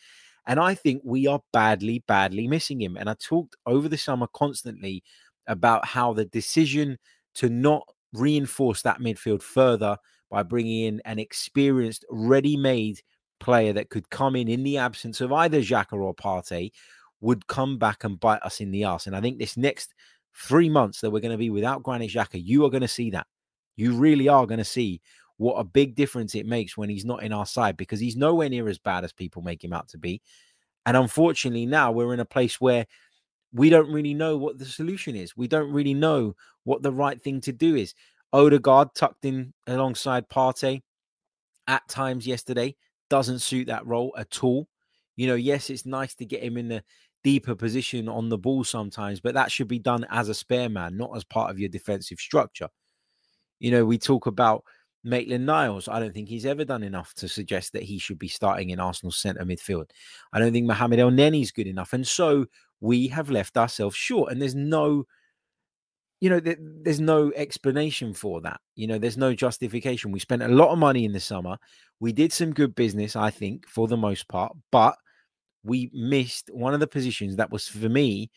And 0.47 0.59
I 0.59 0.75
think 0.75 1.03
we 1.05 1.27
are 1.27 1.41
badly, 1.53 2.03
badly 2.09 2.49
missing 2.49 2.81
him. 2.81 2.97
And 2.97 3.09
I 3.09 3.15
talked 3.15 3.57
over 3.67 3.89
the 3.89 3.99
summer 3.99 4.27
constantly 4.33 5.05
about 5.47 5.87
how 5.87 6.13
the 6.13 6.25
decision 6.25 6.99
to 7.35 7.49
not 7.49 7.87
reinforce 8.13 8.83
that 8.83 9.01
midfield 9.01 9.43
further 9.43 9.97
by 10.33 10.43
bringing 10.43 10.87
in 10.87 11.03
an 11.05 11.19
experienced, 11.19 12.07
ready-made 12.11 13.03
player 13.39 13.75
that 13.75 13.91
could 13.91 14.09
come 14.09 14.35
in 14.35 14.49
in 14.49 14.63
the 14.63 14.79
absence 14.79 15.21
of 15.21 15.31
either 15.31 15.61
Xhaka 15.61 15.93
or 15.93 16.15
Partey 16.15 16.73
would 17.21 17.47
come 17.49 17.77
back 17.77 18.03
and 18.03 18.19
bite 18.19 18.43
us 18.43 18.59
in 18.59 18.71
the 18.71 18.85
ass. 18.85 19.07
And 19.07 19.15
I 19.15 19.21
think 19.21 19.39
this 19.39 19.59
next 19.59 19.93
three 20.35 20.71
months 20.71 21.03
that 21.03 21.11
we're 21.11 21.21
going 21.21 21.33
to 21.33 21.39
be 21.39 21.51
without 21.51 21.83
Granit 21.83 22.11
Xhaka, 22.11 22.43
you 22.43 22.65
are 22.65 22.71
going 22.71 22.81
to 22.81 22.89
see 22.89 23.11
that. 23.11 23.27
You 23.77 23.95
really 23.95 24.27
are 24.27 24.47
going 24.47 24.57
to 24.57 24.65
see 24.65 25.03
what 25.37 25.57
a 25.57 25.65
big 25.65 25.97
difference 25.97 26.35
it 26.35 26.47
makes 26.47 26.79
when 26.79 26.89
he's 26.89 27.05
not 27.05 27.23
in 27.23 27.33
our 27.33 27.45
side 27.45 27.77
because 27.77 28.01
he's 28.01 28.17
nowhere 28.17 28.49
near 28.49 28.71
as 28.71 28.79
bad 28.79 29.05
as 29.05 29.13
people 29.13 29.43
make 29.43 29.63
him 29.63 29.75
out 29.75 29.89
to 29.89 29.99
be. 29.99 30.23
And 30.87 30.97
unfortunately, 30.97 31.67
now 31.67 31.93
we're 31.93 32.15
in 32.15 32.21
a 32.21 32.25
place 32.25 32.59
where 32.59 32.87
we 33.53 33.69
don't 33.69 33.93
really 33.93 34.15
know 34.15 34.39
what 34.39 34.59
the 34.59 34.65
solution 34.65 35.15
is. 35.15 35.37
We 35.37 35.47
don't 35.47 35.73
really 35.73 35.95
know 35.95 36.37
what 36.65 36.83
the 36.83 36.93
right 36.93 37.21
thing 37.21 37.43
to 37.43 37.53
do 37.53 37.77
is. 37.77 37.95
Odegaard 38.33 38.95
tucked 38.95 39.25
in 39.25 39.53
alongside 39.67 40.29
Partey 40.29 40.83
at 41.67 41.87
times 41.89 42.27
yesterday 42.27 42.75
doesn't 43.11 43.41
suit 43.41 43.67
that 43.67 43.87
role 43.87 44.15
at 44.17 44.43
all. 44.43 44.69
You 45.17 45.27
know, 45.27 45.35
yes, 45.35 45.69
it's 45.71 45.85
nice 45.85 46.15
to 46.17 46.25
get 46.25 46.43
him 46.43 46.57
in 46.57 46.69
the 46.69 46.83
deeper 47.23 47.55
position 47.55 48.09
on 48.09 48.29
the 48.29 48.39
ball 48.39 48.65
sometimes, 48.65 49.21
but 49.21 49.35
that 49.35 49.53
should 49.53 49.69
be 49.69 49.79
done 49.79 50.07
as 50.11 50.29
a 50.29 50.35
spare 50.35 50.69
man, 50.69 50.97
not 50.97 51.15
as 51.17 51.25
part 51.25 51.51
of 51.51 51.59
your 51.59 51.69
defensive 51.69 52.19
structure. 52.19 52.69
You 53.61 53.71
know, 53.71 53.85
we 53.85 53.99
talk 53.99 54.27
about 54.27 54.65
Maitland 55.05 55.47
Niles. 55.47 55.89
I 55.89 56.01
don't 56.01 56.15
think 56.15 56.29
he's 56.29 56.47
ever 56.47 56.65
done 56.65 56.83
enough 56.83 57.13
to 57.15 57.29
suggest 57.29 57.73
that 57.73 57.83
he 57.83 57.99
should 57.99 58.19
be 58.19 58.29
starting 58.29 58.71
in 58.71 58.81
Arsenal's 58.81 59.19
centre 59.19 59.45
midfield. 59.45 59.91
I 60.33 60.39
don't 60.39 60.53
think 60.53 60.67
Mohamed 60.67 61.01
Elneny 61.01 61.43
is 61.43 61.53
good 61.53 61.67
enough. 61.67 61.93
And 61.93 62.07
so 62.07 62.47
we 62.81 63.09
have 63.09 63.31
left 63.31 63.57
ourselves 63.57 63.97
short. 63.97 64.33
And 64.33 64.41
there's 64.41 64.55
no, 64.55 65.05
you 66.23 66.31
know, 66.31 66.39
there's 66.39 67.01
no 67.01 67.33
explanation 67.35 68.15
for 68.15 68.41
that. 68.43 68.61
You 68.77 68.87
know, 68.87 68.97
there's 68.97 69.17
no 69.17 69.35
justification. 69.35 70.13
We 70.13 70.21
spent 70.21 70.45
a 70.45 70.47
lot 70.47 70.71
of 70.71 70.79
money 70.79 71.05
in 71.05 71.11
the 71.11 71.19
summer. 71.19 71.57
We 71.99 72.13
did 72.13 72.33
some 72.33 72.55
good 72.55 72.77
business, 72.77 73.17
I 73.17 73.31
think, 73.31 73.69
for 73.69 73.89
the 73.89 73.97
most 73.97 74.29
part, 74.29 74.53
but 74.71 74.95
we 75.65 75.91
missed 75.93 76.49
one 76.53 76.75
of 76.75 76.81
the 76.81 76.87
positions 76.87 77.35
that 77.37 77.51
was 77.51 77.67
for 77.67 77.89
me, 77.89 78.31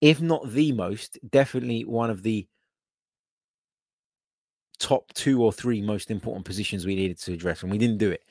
if 0.00 0.22
not 0.22 0.50
the 0.50 0.72
most, 0.72 1.18
definitely 1.28 1.84
one 1.84 2.08
of 2.08 2.22
the 2.22 2.46
top 4.78 5.12
two 5.12 5.42
or 5.42 5.52
three 5.52 5.82
most 5.82 6.10
important 6.10 6.46
positions 6.46 6.86
we 6.86 6.96
needed 6.96 7.18
to 7.18 7.34
address, 7.34 7.62
and 7.62 7.70
we 7.70 7.76
didn't 7.76 7.98
do 7.98 8.10
it. 8.10 8.24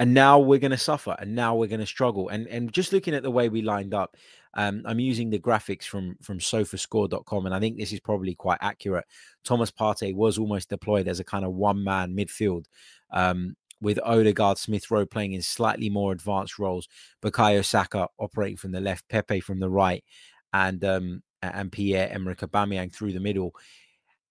And 0.00 0.14
now 0.14 0.38
we're 0.38 0.58
going 0.58 0.70
to 0.70 0.78
suffer, 0.78 1.14
and 1.18 1.34
now 1.34 1.56
we're 1.56 1.66
going 1.66 1.80
to 1.80 1.86
struggle. 1.86 2.30
And 2.30 2.48
and 2.48 2.72
just 2.72 2.94
looking 2.94 3.14
at 3.14 3.22
the 3.22 3.30
way 3.30 3.50
we 3.50 3.60
lined 3.60 3.92
up, 3.92 4.16
um, 4.54 4.82
I'm 4.84 5.00
using 5.00 5.30
the 5.30 5.38
graphics 5.38 5.84
from 5.84 6.16
from 6.22 6.38
SofaScore.com, 6.38 7.46
and 7.46 7.54
I 7.54 7.60
think 7.60 7.78
this 7.78 7.92
is 7.92 8.00
probably 8.00 8.34
quite 8.34 8.58
accurate. 8.60 9.04
Thomas 9.44 9.70
Partey 9.70 10.14
was 10.14 10.38
almost 10.38 10.68
deployed 10.68 11.08
as 11.08 11.20
a 11.20 11.24
kind 11.24 11.44
of 11.44 11.52
one 11.52 11.82
man 11.82 12.14
midfield. 12.14 12.66
Um, 13.10 13.56
with 13.80 13.98
Odegaard 14.04 14.58
Smith 14.58 14.90
Rowe 14.90 15.04
playing 15.04 15.32
in 15.32 15.42
slightly 15.42 15.90
more 15.90 16.12
advanced 16.12 16.58
roles, 16.58 16.88
Bukayo 17.20 17.64
Saka 17.64 18.08
operating 18.18 18.56
from 18.56 18.70
the 18.70 18.80
left, 18.80 19.08
Pepe 19.08 19.40
from 19.40 19.58
the 19.58 19.70
right, 19.70 20.04
and 20.52 20.84
um, 20.84 21.22
and 21.42 21.72
Pierre 21.72 22.08
Emerick 22.10 22.40
Aubameyang 22.40 22.92
through 22.92 23.12
the 23.12 23.20
middle. 23.20 23.54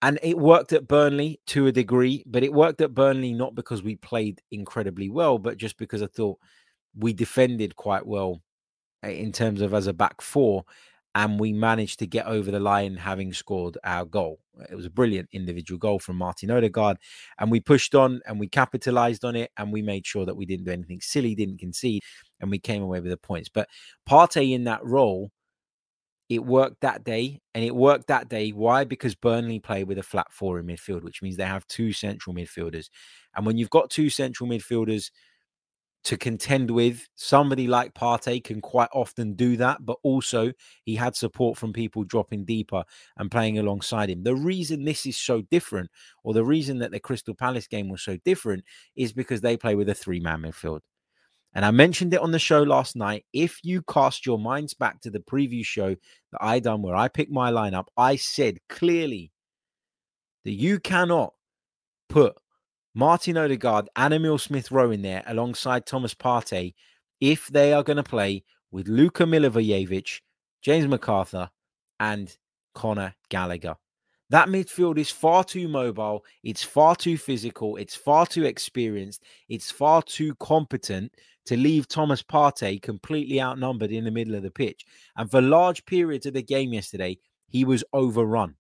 And 0.04 0.18
it 0.24 0.38
worked 0.38 0.74
at 0.74 0.88
Burnley 0.88 1.40
to 1.48 1.68
a 1.68 1.72
degree, 1.72 2.24
but 2.26 2.44
it 2.44 2.54
worked 2.54 2.82
at 2.82 2.94
Burnley 2.94 3.34
not 3.34 3.54
because 3.54 3.84
we 3.84 3.98
played 3.98 4.42
incredibly 4.50 5.10
well, 5.10 5.38
but 5.38 5.58
just 5.58 5.78
because 5.78 6.02
I 6.02 6.08
thought 6.08 6.40
we 6.96 7.14
defended 7.14 7.76
quite 7.76 8.06
well 8.06 8.42
Uh, 9.04 9.10
in 9.10 9.32
terms 9.32 9.62
of 9.62 9.74
as 9.74 9.88
a 9.88 9.94
back 9.94 10.22
four, 10.22 10.64
and 11.14 11.40
we 11.40 11.52
managed 11.52 12.00
to 12.00 12.08
get 12.08 12.26
over 12.26 12.52
the 12.52 12.60
line 12.60 12.96
having 12.96 13.34
scored 13.34 13.78
our 13.84 14.06
goal. 14.06 14.40
Uh, 14.60 14.66
it 14.70 14.76
was 14.76 14.86
a 14.86 14.90
brilliant 14.90 15.28
individual 15.34 15.78
goal 15.78 16.00
from 16.00 16.18
Martin 16.18 16.52
Odegaard, 16.52 16.98
and 17.40 17.52
we 17.52 17.60
pushed 17.60 17.96
on 17.96 18.22
and 18.26 18.40
we 18.40 18.48
capitalized 18.48 19.26
on 19.26 19.36
it, 19.36 19.52
and 19.58 19.72
we 19.74 19.82
made 19.82 20.06
sure 20.06 20.26
that 20.26 20.38
we 20.38 20.46
didn't 20.46 20.66
do 20.66 20.72
anything 20.72 21.02
silly, 21.02 21.36
didn't 21.36 21.60
concede, 21.60 22.02
and 22.40 22.52
we 22.52 22.60
came 22.60 22.84
away 22.84 23.00
with 23.00 23.12
the 23.12 23.18
points. 23.18 23.50
But 23.50 23.68
Partey 24.08 24.54
in 24.54 24.66
that 24.66 24.84
role 24.86 25.32
it 26.32 26.46
worked 26.46 26.80
that 26.80 27.04
day, 27.04 27.42
and 27.54 27.62
it 27.62 27.76
worked 27.76 28.08
that 28.08 28.30
day. 28.30 28.52
Why? 28.52 28.86
Because 28.86 29.16
Burnley 29.16 29.60
play 29.60 29.84
with 29.84 29.98
a 29.98 30.04
flat 30.04 30.28
four 30.32 30.60
in 30.60 30.66
midfield, 30.66 31.04
which 31.04 31.22
means 31.22 31.36
they 31.36 31.44
have 31.44 31.68
two 31.68 31.92
central 31.92 32.34
midfielders. 32.34 32.88
And 33.36 33.46
when 33.46 33.58
you've 33.58 33.70
got 33.70 33.90
two 33.90 34.10
central 34.10 34.50
midfielders 34.50 35.12
to 36.04 36.18
contend 36.18 36.72
with, 36.72 37.08
somebody 37.16 37.68
like 37.68 37.94
Partey 37.94 38.44
can 38.44 38.62
quite 38.62 38.90
often 38.94 39.34
do 39.34 39.58
that. 39.58 39.86
But 39.86 39.98
also, 40.04 40.52
he 40.84 40.96
had 40.96 41.16
support 41.16 41.58
from 41.58 41.74
people 41.74 42.04
dropping 42.04 42.46
deeper 42.46 42.84
and 43.18 43.30
playing 43.30 43.60
alongside 43.60 44.10
him. 44.10 44.24
The 44.24 44.36
reason 44.36 44.84
this 44.84 45.06
is 45.06 45.18
so 45.18 45.42
different, 45.52 45.92
or 46.24 46.34
the 46.34 46.44
reason 46.44 46.80
that 46.80 46.92
the 46.92 47.00
Crystal 47.00 47.36
Palace 47.36 47.68
game 47.68 47.90
was 47.90 48.02
so 48.02 48.18
different, 48.26 48.64
is 48.96 49.14
because 49.14 49.42
they 49.42 49.58
play 49.58 49.76
with 49.76 49.90
a 49.90 49.96
three 49.96 50.20
man 50.20 50.42
midfield. 50.42 50.82
And 51.54 51.66
I 51.66 51.72
mentioned 51.72 52.14
it 52.14 52.22
on 52.22 52.32
the 52.32 52.40
show 52.40 52.64
last 52.64 52.96
night. 52.96 53.26
If 53.34 53.60
you 53.64 53.82
cast 53.84 54.26
your 54.26 54.40
minds 54.40 54.74
back 54.74 55.02
to 55.02 55.12
the 55.12 55.20
preview 55.20 55.66
show 55.66 55.96
that 56.32 56.40
I 56.42 56.60
done 56.60 56.82
where 56.82 56.96
I 56.96 57.10
picked 57.10 57.32
my 57.32 57.52
lineup, 57.52 57.88
I 57.98 58.16
said 58.16 58.60
clearly 58.70 59.32
that 60.46 60.54
you 60.54 60.80
cannot 60.80 61.34
put 62.10 62.36
Martin 62.94 63.38
Odegaard 63.38 63.88
and 63.96 64.14
Emil 64.14 64.38
Smith 64.38 64.72
Rowe 64.72 64.92
in 64.92 65.02
there 65.02 65.24
alongside 65.28 65.86
Thomas 65.86 66.14
Partey 66.14 66.74
if 67.22 67.48
they 67.48 67.72
are 67.72 67.84
going 67.84 67.98
to 67.98 68.04
play 68.04 68.44
with 68.72 68.88
Luka 68.88 69.24
Milivojevic, 69.24 70.20
James 70.62 70.86
McArthur, 70.86 71.50
and 72.00 72.36
Conor 72.74 73.14
Gallagher. 73.30 73.76
That 74.30 74.48
midfield 74.48 74.98
is 74.98 75.10
far 75.10 75.44
too 75.44 75.68
mobile. 75.68 76.24
It's 76.44 76.64
far 76.64 76.96
too 76.96 77.18
physical. 77.18 77.76
It's 77.76 77.96
far 77.96 78.26
too 78.26 78.46
experienced. 78.46 79.24
It's 79.50 79.70
far 79.70 80.02
too 80.02 80.36
competent 80.36 81.14
to 81.46 81.58
leave 81.58 81.88
Thomas 81.88 82.24
Partey 82.24 82.82
completely 82.82 83.42
outnumbered 83.42 83.92
in 83.92 84.06
the 84.06 84.12
middle 84.12 84.36
of 84.36 84.44
the 84.44 84.52
pitch. 84.52 84.86
And 85.18 85.30
for 85.30 85.42
large 85.42 85.86
periods 85.86 86.26
of 86.26 86.34
the 86.34 86.44
game 86.44 86.74
yesterday, 86.74 87.18
he 87.48 87.66
was 87.66 87.84
overrun. 87.92 88.56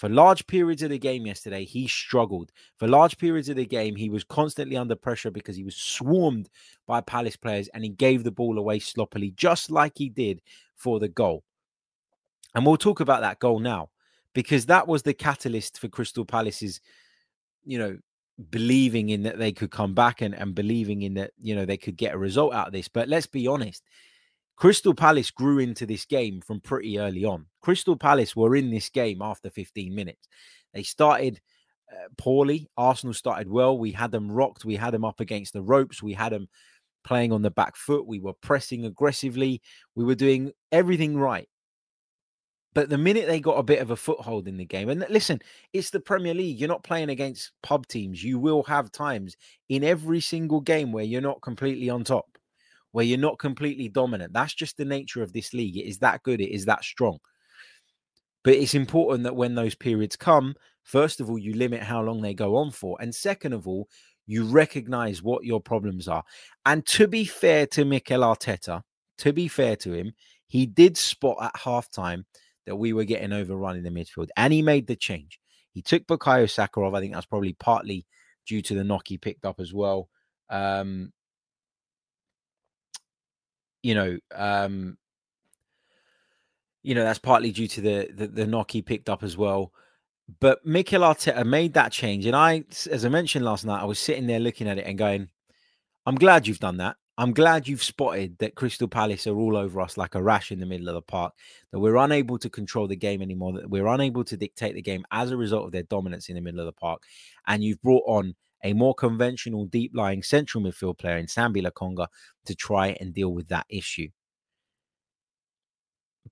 For 0.00 0.08
large 0.08 0.46
periods 0.46 0.82
of 0.82 0.88
the 0.88 0.98
game 0.98 1.26
yesterday, 1.26 1.66
he 1.66 1.86
struggled. 1.86 2.52
For 2.78 2.88
large 2.88 3.18
periods 3.18 3.50
of 3.50 3.56
the 3.56 3.66
game, 3.66 3.94
he 3.94 4.08
was 4.08 4.24
constantly 4.24 4.78
under 4.78 4.96
pressure 4.96 5.30
because 5.30 5.56
he 5.56 5.62
was 5.62 5.76
swarmed 5.76 6.48
by 6.86 7.02
Palace 7.02 7.36
players 7.36 7.68
and 7.74 7.84
he 7.84 7.90
gave 7.90 8.24
the 8.24 8.30
ball 8.30 8.56
away 8.56 8.78
sloppily, 8.78 9.32
just 9.32 9.70
like 9.70 9.92
he 9.98 10.08
did 10.08 10.40
for 10.74 11.00
the 11.00 11.08
goal. 11.08 11.44
And 12.54 12.64
we'll 12.64 12.78
talk 12.78 13.00
about 13.00 13.20
that 13.20 13.40
goal 13.40 13.58
now 13.58 13.90
because 14.32 14.64
that 14.66 14.88
was 14.88 15.02
the 15.02 15.12
catalyst 15.12 15.78
for 15.78 15.88
Crystal 15.88 16.24
Palace's, 16.24 16.80
you 17.66 17.78
know, 17.78 17.98
believing 18.48 19.10
in 19.10 19.24
that 19.24 19.38
they 19.38 19.52
could 19.52 19.70
come 19.70 19.92
back 19.92 20.22
and, 20.22 20.34
and 20.34 20.54
believing 20.54 21.02
in 21.02 21.12
that, 21.12 21.32
you 21.38 21.54
know, 21.54 21.66
they 21.66 21.76
could 21.76 21.98
get 21.98 22.14
a 22.14 22.18
result 22.18 22.54
out 22.54 22.68
of 22.68 22.72
this. 22.72 22.88
But 22.88 23.10
let's 23.10 23.26
be 23.26 23.46
honest, 23.46 23.84
Crystal 24.60 24.92
Palace 24.92 25.30
grew 25.30 25.58
into 25.58 25.86
this 25.86 26.04
game 26.04 26.42
from 26.42 26.60
pretty 26.60 26.98
early 26.98 27.24
on. 27.24 27.46
Crystal 27.62 27.96
Palace 27.96 28.36
were 28.36 28.54
in 28.54 28.70
this 28.70 28.90
game 28.90 29.22
after 29.22 29.48
15 29.48 29.94
minutes. 29.94 30.28
They 30.74 30.82
started 30.82 31.40
uh, 31.90 32.08
poorly. 32.18 32.68
Arsenal 32.76 33.14
started 33.14 33.48
well. 33.48 33.78
We 33.78 33.90
had 33.90 34.12
them 34.12 34.30
rocked. 34.30 34.66
We 34.66 34.76
had 34.76 34.92
them 34.92 35.02
up 35.02 35.18
against 35.18 35.54
the 35.54 35.62
ropes. 35.62 36.02
We 36.02 36.12
had 36.12 36.32
them 36.32 36.46
playing 37.04 37.32
on 37.32 37.40
the 37.40 37.50
back 37.50 37.74
foot. 37.74 38.06
We 38.06 38.20
were 38.20 38.34
pressing 38.34 38.84
aggressively. 38.84 39.62
We 39.94 40.04
were 40.04 40.14
doing 40.14 40.52
everything 40.70 41.16
right. 41.16 41.48
But 42.74 42.90
the 42.90 42.98
minute 42.98 43.28
they 43.28 43.40
got 43.40 43.58
a 43.58 43.62
bit 43.62 43.80
of 43.80 43.90
a 43.90 43.96
foothold 43.96 44.46
in 44.46 44.58
the 44.58 44.66
game, 44.66 44.90
and 44.90 45.06
listen, 45.08 45.40
it's 45.72 45.88
the 45.88 46.00
Premier 46.00 46.34
League. 46.34 46.60
You're 46.60 46.68
not 46.68 46.84
playing 46.84 47.08
against 47.08 47.52
pub 47.62 47.86
teams. 47.86 48.22
You 48.22 48.38
will 48.38 48.62
have 48.64 48.92
times 48.92 49.38
in 49.70 49.84
every 49.84 50.20
single 50.20 50.60
game 50.60 50.92
where 50.92 51.02
you're 51.02 51.22
not 51.22 51.40
completely 51.40 51.88
on 51.88 52.04
top, 52.04 52.26
where 52.92 53.04
you're 53.04 53.18
not 53.18 53.38
completely 53.38 53.88
dominant. 53.88 54.32
That's 54.32 54.54
just 54.54 54.76
the 54.76 54.84
nature 54.84 55.22
of 55.22 55.32
this 55.32 55.52
league. 55.52 55.76
It 55.76 55.86
is 55.86 55.98
that 55.98 56.22
good. 56.22 56.40
It 56.40 56.52
is 56.52 56.64
that 56.66 56.84
strong. 56.84 57.18
But 58.42 58.54
it's 58.54 58.74
important 58.74 59.24
that 59.24 59.36
when 59.36 59.54
those 59.54 59.74
periods 59.74 60.16
come, 60.16 60.54
first 60.82 61.20
of 61.20 61.28
all, 61.28 61.38
you 61.38 61.54
limit 61.54 61.82
how 61.82 62.02
long 62.02 62.22
they 62.22 62.34
go 62.34 62.56
on 62.56 62.70
for. 62.70 62.96
And 63.00 63.14
second 63.14 63.52
of 63.52 63.68
all, 63.68 63.88
you 64.26 64.44
recognize 64.44 65.22
what 65.22 65.44
your 65.44 65.60
problems 65.60 66.08
are. 66.08 66.24
And 66.64 66.86
to 66.86 67.06
be 67.06 67.24
fair 67.24 67.66
to 67.68 67.84
Mikel 67.84 68.20
Arteta, 68.20 68.82
to 69.18 69.32
be 69.32 69.48
fair 69.48 69.76
to 69.76 69.92
him, 69.92 70.12
he 70.46 70.66
did 70.66 70.96
spot 70.96 71.36
at 71.42 71.54
halftime 71.54 72.24
that 72.66 72.76
we 72.76 72.92
were 72.92 73.04
getting 73.04 73.32
overrun 73.32 73.76
in 73.76 73.82
the 73.82 73.90
midfield. 73.90 74.28
And 74.36 74.52
he 74.52 74.62
made 74.62 74.86
the 74.86 74.96
change. 74.96 75.38
He 75.72 75.82
took 75.82 76.06
Bukayo 76.06 76.50
Saka. 76.50 76.80
I 76.80 77.00
think 77.00 77.14
that's 77.14 77.26
probably 77.26 77.52
partly 77.54 78.06
due 78.46 78.62
to 78.62 78.74
the 78.74 78.84
knock 78.84 79.08
he 79.08 79.18
picked 79.18 79.44
up 79.44 79.60
as 79.60 79.72
well. 79.72 80.08
Um, 80.48 81.12
you 83.82 83.94
know, 83.94 84.18
um, 84.34 84.96
you 86.82 86.94
know, 86.94 87.04
that's 87.04 87.18
partly 87.18 87.52
due 87.52 87.68
to 87.68 87.80
the, 87.80 88.08
the, 88.14 88.26
the 88.26 88.46
knock 88.46 88.70
he 88.70 88.82
picked 88.82 89.08
up 89.08 89.22
as 89.22 89.36
well. 89.36 89.72
But 90.38 90.64
Mikel 90.64 91.02
Arteta 91.02 91.44
made 91.44 91.74
that 91.74 91.92
change. 91.92 92.26
And 92.26 92.36
I, 92.36 92.64
as 92.90 93.04
I 93.04 93.08
mentioned 93.08 93.44
last 93.44 93.64
night, 93.64 93.82
I 93.82 93.86
was 93.86 93.98
sitting 93.98 94.26
there 94.26 94.40
looking 94.40 94.68
at 94.68 94.78
it 94.78 94.86
and 94.86 94.96
going, 94.96 95.28
I'm 96.06 96.14
glad 96.14 96.46
you've 96.46 96.60
done 96.60 96.78
that. 96.78 96.96
I'm 97.18 97.34
glad 97.34 97.68
you've 97.68 97.82
spotted 97.82 98.38
that 98.38 98.54
Crystal 98.54 98.88
Palace 98.88 99.26
are 99.26 99.36
all 99.36 99.54
over 99.54 99.82
us 99.82 99.98
like 99.98 100.14
a 100.14 100.22
rash 100.22 100.52
in 100.52 100.60
the 100.60 100.64
middle 100.64 100.88
of 100.88 100.94
the 100.94 101.02
park, 101.02 101.34
that 101.70 101.78
we're 101.78 101.96
unable 101.96 102.38
to 102.38 102.48
control 102.48 102.86
the 102.86 102.96
game 102.96 103.20
anymore, 103.20 103.52
that 103.52 103.68
we're 103.68 103.88
unable 103.88 104.24
to 104.24 104.38
dictate 104.38 104.74
the 104.74 104.80
game 104.80 105.04
as 105.10 105.30
a 105.30 105.36
result 105.36 105.66
of 105.66 105.72
their 105.72 105.82
dominance 105.82 106.30
in 106.30 106.34
the 106.34 106.40
middle 106.40 106.60
of 106.60 106.66
the 106.66 106.72
park. 106.72 107.02
And 107.46 107.62
you've 107.62 107.82
brought 107.82 108.04
on 108.06 108.34
a 108.62 108.72
more 108.72 108.94
conventional, 108.94 109.66
deep 109.66 109.92
lying 109.94 110.22
central 110.22 110.62
midfield 110.62 110.98
player 110.98 111.16
in 111.16 111.26
Sambi 111.26 111.64
Lokonga 111.64 112.06
to 112.46 112.54
try 112.54 112.96
and 113.00 113.14
deal 113.14 113.32
with 113.32 113.48
that 113.48 113.66
issue. 113.68 114.08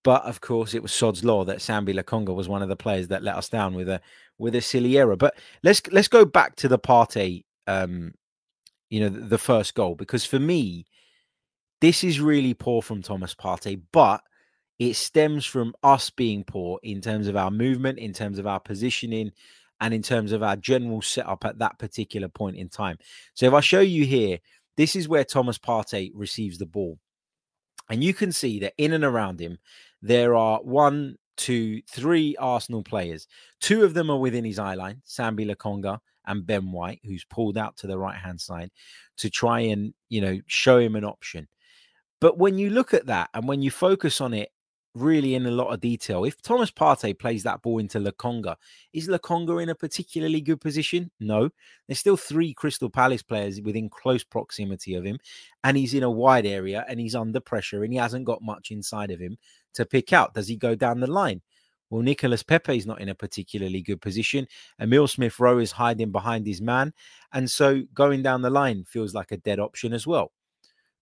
But 0.05 0.23
of 0.25 0.41
course, 0.41 0.75
it 0.75 0.83
was 0.83 0.93
Sod's 0.93 1.25
law 1.25 1.45
that 1.45 1.59
Sambi 1.59 1.99
Lokonga 1.99 2.35
was 2.35 2.49
one 2.49 2.63
of 2.63 2.69
the 2.69 2.77
players 2.77 3.09
that 3.09 3.23
let 3.23 3.37
us 3.37 3.49
down 3.49 3.75
with 3.75 3.89
a 3.89 4.01
with 4.39 4.55
a 4.55 4.61
silly 4.61 4.99
error. 4.99 5.17
But 5.17 5.35
let's 5.63 5.83
let's 5.91 6.09
go 6.09 6.25
back 6.25 6.57
to 6.57 6.69
the 6.69 6.79
Partey 6.79 7.45
um, 7.67 8.15
you 8.91 9.01
know, 9.01 9.09
the 9.09 9.39
first 9.39 9.75
goal. 9.75 9.95
Because 9.95 10.25
for 10.25 10.39
me, 10.39 10.87
this 11.81 12.03
is 12.03 12.21
really 12.21 12.55
poor 12.55 12.83
from 12.83 13.03
Thomas 13.03 13.35
Partey, 13.35 13.81
but 13.93 14.23
it 14.79 14.95
stems 14.95 15.45
from 15.45 15.75
us 15.83 16.11
being 16.11 16.45
poor 16.45 16.79
in 16.83 17.01
terms 17.01 17.29
of 17.29 17.37
our 17.37 17.51
movement, 17.51 17.99
in 17.99 18.13
terms 18.13 18.39
of 18.39 18.47
our 18.47 18.61
positioning, 18.61 19.33
and 19.81 19.95
in 19.95 20.03
terms 20.03 20.33
of 20.33 20.43
our 20.43 20.57
general 20.57 21.03
setup 21.03 21.45
at 21.45 21.59
that 21.59 21.79
particular 21.79 22.29
point 22.29 22.57
in 22.57 22.69
time. 22.69 22.99
So 23.35 23.47
if 23.47 23.55
I 23.55 23.61
show 23.61 23.81
you 23.81 24.05
here, 24.05 24.39
this 24.77 24.97
is 24.97 25.09
where 25.09 25.25
Thomas 25.25 25.59
Partey 25.59 26.11
receives 26.15 26.59
the 26.59 26.67
ball. 26.67 26.99
And 27.91 28.05
you 28.05 28.13
can 28.13 28.33
see 28.33 28.61
that 28.61 28.75
in 28.77 28.93
and 28.93 29.05
around 29.05 29.41
him, 29.41 29.59
there 30.03 30.35
are 30.35 30.61
one, 30.63 31.17
two, 31.37 31.83
three 31.91 32.37
Arsenal 32.39 32.83
players. 32.83 33.27
Two 33.61 33.85
of 33.85 33.95
them 33.95 34.11
are 34.11 34.19
within 34.19 34.45
his 34.45 34.59
eye 34.59 34.75
line, 34.75 35.03
Sambi 35.07 35.51
Lokonga 35.51 35.99
and 36.27 36.47
Ben 36.47 36.71
White, 36.71 37.01
who's 37.05 37.25
pulled 37.25 37.57
out 37.57 37.77
to 37.79 37.87
the 37.87 37.99
right 37.99 38.17
hand 38.17 38.41
side 38.41 38.71
to 39.17 39.31
try 39.31 39.61
and, 39.61 39.95
you 40.09 40.21
know, 40.21 40.39
show 40.47 40.79
him 40.79 40.95
an 40.95 41.05
option. 41.05 41.49
But 42.21 42.39
when 42.39 42.59
you 42.59 42.71
look 42.71 42.95
at 42.95 43.07
that 43.07 43.31
and 43.33 43.49
when 43.49 43.63
you 43.63 43.71
focus 43.71 44.21
on 44.21 44.35
it 44.35 44.51
really 44.95 45.35
in 45.35 45.47
a 45.47 45.51
lot 45.51 45.73
of 45.73 45.81
detail, 45.81 46.25
if 46.25 46.41
Thomas 46.43 46.71
Partey 46.71 47.19
plays 47.19 47.43
that 47.43 47.63
ball 47.63 47.79
into 47.79 47.99
Lokonga, 47.99 48.57
is 48.93 49.09
Lokonga 49.09 49.63
in 49.63 49.69
a 49.69 49.75
particularly 49.75 50.41
good 50.41 50.61
position? 50.61 51.11
No. 51.21 51.51
There's 51.87 51.99
still 51.99 52.17
three 52.17 52.55
Crystal 52.55 52.91
Palace 52.91 53.23
players 53.23 53.61
within 53.61 53.89
close 53.89 54.25
proximity 54.25 54.95
of 54.95 55.05
him, 55.05 55.19
and 55.65 55.77
he's 55.77 55.95
in 55.95 56.03
a 56.03 56.11
wide 56.11 56.47
area 56.47 56.85
and 56.89 56.99
he's 57.01 57.15
under 57.15 57.41
pressure 57.41 57.85
and 57.85 57.93
he 57.93 57.99
hasn't 57.99 58.25
got 58.25 58.43
much 58.43 58.71
inside 58.71 59.11
of 59.11 59.21
him 59.21 59.39
to 59.75 59.85
pick 59.85 60.13
out. 60.13 60.35
Does 60.35 60.49
he 60.49 60.57
go 60.57 60.75
down 60.75 61.01
the 61.01 61.07
line? 61.07 61.43
Well, 61.91 62.03
Nicolas 62.03 62.43
Pepe 62.43 62.77
is 62.77 62.87
not 62.87 63.01
in 63.01 63.09
a 63.09 63.15
particularly 63.15 63.81
good 63.81 64.03
position. 64.03 64.47
Emil 64.79 65.09
Smith 65.09 65.41
Rowe 65.41 65.59
is 65.59 65.73
hiding 65.73 66.13
behind 66.13 66.47
his 66.47 66.61
man. 66.61 66.93
And 67.33 67.51
so 67.51 67.85
going 67.95 68.23
down 68.23 68.43
the 68.43 68.51
line 68.51 68.85
feels 68.85 69.15
like 69.15 69.33
a 69.33 69.39
dead 69.39 69.59
option 69.59 69.95
as 69.95 70.07
well. 70.07 70.33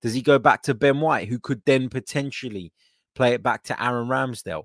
Does 0.00 0.14
he 0.14 0.22
go 0.22 0.38
back 0.38 0.62
to 0.62 0.74
Ben 0.74 1.00
White, 1.00 1.28
who 1.28 1.40
could 1.40 1.62
then 1.64 1.88
potentially 1.88 2.72
play 3.16 3.32
it 3.34 3.42
back 3.42 3.64
to 3.64 3.82
Aaron 3.82 4.08
Ramsdale? 4.08 4.64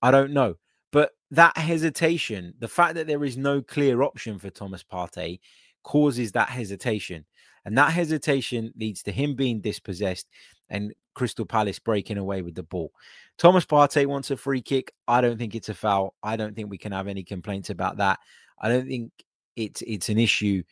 I 0.00 0.10
don't 0.10 0.32
know. 0.32 0.54
But 0.92 1.12
that 1.30 1.56
hesitation, 1.56 2.54
the 2.58 2.68
fact 2.68 2.94
that 2.94 3.06
there 3.06 3.24
is 3.24 3.36
no 3.36 3.62
clear 3.62 4.02
option 4.02 4.38
for 4.38 4.50
Thomas 4.50 4.84
Partey, 4.84 5.40
causes 5.82 6.32
that 6.32 6.50
hesitation. 6.50 7.24
And 7.64 7.76
that 7.78 7.92
hesitation 7.92 8.72
leads 8.76 9.02
to 9.04 9.12
him 9.12 9.34
being 9.34 9.60
dispossessed 9.60 10.28
and 10.68 10.92
Crystal 11.14 11.46
Palace 11.46 11.78
breaking 11.78 12.18
away 12.18 12.42
with 12.42 12.54
the 12.54 12.62
ball. 12.62 12.92
Thomas 13.38 13.64
Partey 13.64 14.06
wants 14.06 14.30
a 14.30 14.36
free 14.36 14.62
kick. 14.62 14.92
I 15.08 15.20
don't 15.20 15.38
think 15.38 15.54
it's 15.54 15.68
a 15.68 15.74
foul. 15.74 16.14
I 16.22 16.36
don't 16.36 16.54
think 16.54 16.70
we 16.70 16.78
can 16.78 16.92
have 16.92 17.08
any 17.08 17.22
complaints 17.22 17.70
about 17.70 17.98
that. 17.98 18.18
I 18.60 18.68
don't 18.68 18.86
think 18.86 19.12
it's 19.56 19.82
it's 19.82 20.08
an 20.08 20.18
issue. 20.18 20.62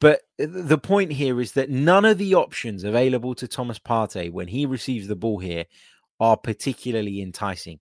But 0.00 0.22
the 0.38 0.78
point 0.78 1.12
here 1.12 1.40
is 1.40 1.52
that 1.52 1.68
none 1.68 2.04
of 2.04 2.16
the 2.18 2.34
options 2.34 2.84
available 2.84 3.34
to 3.34 3.46
Thomas 3.46 3.78
Partey 3.78 4.32
when 4.32 4.48
he 4.48 4.66
receives 4.66 5.08
the 5.08 5.16
ball 5.16 5.38
here 5.38 5.66
are 6.20 6.36
particularly 6.36 7.20
enticing, 7.20 7.80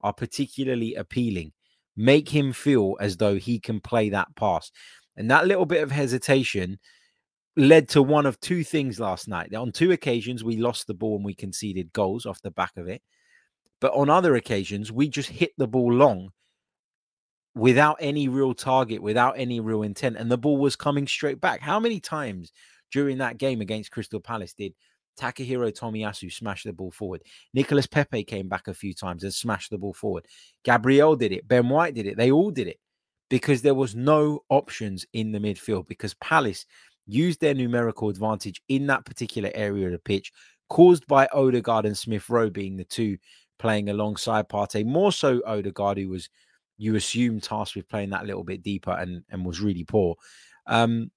are 0.00 0.12
particularly 0.12 0.94
appealing. 0.94 1.52
Make 1.96 2.28
him 2.28 2.52
feel 2.52 2.96
as 3.00 3.16
though 3.16 3.36
he 3.36 3.60
can 3.60 3.80
play 3.80 4.10
that 4.10 4.34
pass. 4.36 4.70
And 5.16 5.30
that 5.30 5.46
little 5.46 5.66
bit 5.66 5.82
of 5.82 5.92
hesitation 5.92 6.78
led 7.56 7.88
to 7.90 8.02
one 8.02 8.26
of 8.26 8.40
two 8.40 8.64
things 8.64 8.98
last 8.98 9.28
night. 9.28 9.54
On 9.54 9.70
two 9.70 9.92
occasions, 9.92 10.42
we 10.42 10.56
lost 10.56 10.86
the 10.86 10.94
ball 10.94 11.16
and 11.16 11.24
we 11.24 11.34
conceded 11.34 11.92
goals 11.92 12.26
off 12.26 12.42
the 12.42 12.50
back 12.50 12.72
of 12.76 12.88
it. 12.88 13.00
But 13.80 13.94
on 13.94 14.10
other 14.10 14.34
occasions, 14.34 14.90
we 14.90 15.08
just 15.08 15.28
hit 15.28 15.52
the 15.56 15.68
ball 15.68 15.92
long 15.92 16.30
without 17.54 17.96
any 18.00 18.28
real 18.28 18.54
target, 18.54 19.02
without 19.02 19.38
any 19.38 19.60
real 19.60 19.82
intent, 19.82 20.16
and 20.16 20.30
the 20.30 20.38
ball 20.38 20.56
was 20.56 20.74
coming 20.74 21.06
straight 21.06 21.40
back. 21.40 21.60
How 21.60 21.78
many 21.78 22.00
times 22.00 22.52
during 22.90 23.18
that 23.18 23.38
game 23.38 23.60
against 23.60 23.90
Crystal 23.92 24.20
Palace 24.20 24.54
did 24.54 24.74
Takahiro 25.18 25.72
Tomiyasu 25.72 26.32
smashed 26.32 26.64
the 26.64 26.72
ball 26.72 26.90
forward? 26.90 27.22
Nicolas 27.52 27.86
Pepe 27.86 28.24
came 28.24 28.48
back 28.48 28.68
a 28.68 28.74
few 28.74 28.94
times 28.94 29.24
and 29.24 29.32
smashed 29.32 29.70
the 29.70 29.78
ball 29.78 29.94
forward. 29.94 30.26
Gabriel 30.64 31.16
did 31.16 31.32
it. 31.32 31.46
Ben 31.46 31.68
White 31.68 31.94
did 31.94 32.06
it. 32.06 32.16
They 32.16 32.30
all 32.30 32.50
did 32.50 32.68
it 32.68 32.78
because 33.30 33.62
there 33.62 33.74
was 33.74 33.94
no 33.94 34.40
options 34.48 35.06
in 35.12 35.32
the 35.32 35.38
midfield 35.38 35.88
because 35.88 36.14
Palace 36.14 36.66
used 37.06 37.40
their 37.40 37.54
numerical 37.54 38.08
advantage 38.08 38.62
in 38.68 38.86
that 38.86 39.04
particular 39.04 39.50
area 39.54 39.86
of 39.86 39.92
the 39.92 39.98
pitch, 39.98 40.32
caused 40.68 41.06
by 41.06 41.28
Odegaard 41.32 41.86
and 41.86 41.96
Smith 41.96 42.28
Rowe 42.28 42.50
being 42.50 42.76
the 42.76 42.84
two 42.84 43.18
playing 43.58 43.90
alongside 43.90 44.48
Partey. 44.48 44.84
More 44.84 45.12
so 45.12 45.42
Odegaard, 45.46 45.98
who 45.98 46.08
was 46.08 46.28
you 46.76 46.96
assume 46.96 47.40
tasked 47.40 47.76
with 47.76 47.88
playing 47.88 48.10
that 48.10 48.26
little 48.26 48.44
bit 48.44 48.62
deeper 48.62 48.92
and 48.92 49.22
and 49.30 49.44
was 49.44 49.60
really 49.60 49.84
poor. 49.84 50.16
Um, 50.66 51.10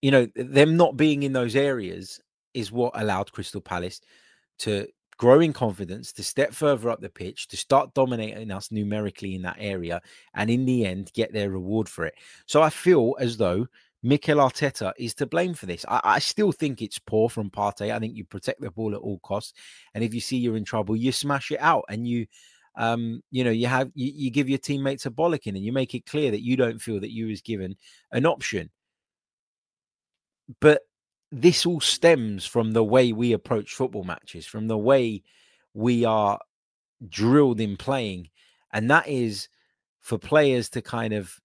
you 0.00 0.10
know, 0.10 0.26
them 0.34 0.76
not 0.76 0.96
being 0.96 1.22
in 1.22 1.32
those 1.32 1.56
areas 1.56 2.20
is 2.54 2.72
what 2.72 2.92
allowed 2.94 3.32
Crystal 3.32 3.60
Palace 3.60 4.00
to 4.60 4.86
grow 5.16 5.40
in 5.40 5.52
confidence, 5.52 6.12
to 6.12 6.22
step 6.22 6.52
further 6.52 6.90
up 6.90 7.00
the 7.00 7.08
pitch, 7.08 7.48
to 7.48 7.56
start 7.56 7.94
dominating 7.94 8.50
us 8.50 8.72
numerically 8.72 9.34
in 9.34 9.42
that 9.42 9.56
area, 9.58 10.00
and 10.34 10.50
in 10.50 10.64
the 10.64 10.84
end 10.84 11.12
get 11.14 11.32
their 11.32 11.50
reward 11.50 11.88
for 11.88 12.06
it. 12.06 12.14
So 12.46 12.62
I 12.62 12.70
feel 12.70 13.14
as 13.20 13.36
though 13.36 13.66
Mikel 14.02 14.38
Arteta 14.38 14.92
is 14.98 15.14
to 15.14 15.26
blame 15.26 15.54
for 15.54 15.66
this. 15.66 15.84
I, 15.88 16.00
I, 16.02 16.18
still 16.18 16.50
think 16.50 16.82
it's 16.82 16.98
poor 16.98 17.28
from 17.28 17.50
Partey. 17.50 17.94
I 17.94 18.00
think 18.00 18.16
you 18.16 18.24
protect 18.24 18.60
the 18.60 18.70
ball 18.70 18.94
at 18.94 19.00
all 19.00 19.20
costs, 19.20 19.52
and 19.94 20.02
if 20.02 20.12
you 20.12 20.20
see 20.20 20.38
you're 20.38 20.56
in 20.56 20.64
trouble, 20.64 20.96
you 20.96 21.12
smash 21.12 21.52
it 21.52 21.60
out 21.60 21.84
and 21.88 22.06
you, 22.06 22.26
um, 22.76 23.22
you 23.30 23.44
know, 23.44 23.50
you 23.50 23.68
have 23.68 23.92
you, 23.94 24.10
you 24.12 24.30
give 24.30 24.48
your 24.48 24.58
teammates 24.58 25.06
a 25.06 25.10
bollocking 25.10 25.54
and 25.54 25.64
you 25.64 25.72
make 25.72 25.94
it 25.94 26.06
clear 26.06 26.32
that 26.32 26.42
you 26.42 26.56
don't 26.56 26.80
feel 26.80 26.98
that 26.98 27.12
you 27.12 27.26
was 27.26 27.42
given 27.42 27.76
an 28.10 28.26
option. 28.26 28.70
But 30.60 30.82
this 31.32 31.64
all 31.64 31.80
stems 31.80 32.44
from 32.44 32.72
the 32.72 32.84
way 32.84 33.12
we 33.12 33.32
approach 33.32 33.74
football 33.74 34.04
matches, 34.04 34.46
from 34.46 34.68
the 34.68 34.76
way 34.78 35.22
we 35.72 36.04
are 36.04 36.38
drilled 37.08 37.58
in 37.58 37.76
playing, 37.76 38.28
and 38.72 38.90
that 38.90 39.08
is 39.08 39.48
for 40.00 40.18
players 40.18 40.68
to 40.70 40.82
kind 40.82 41.14
of 41.14 41.40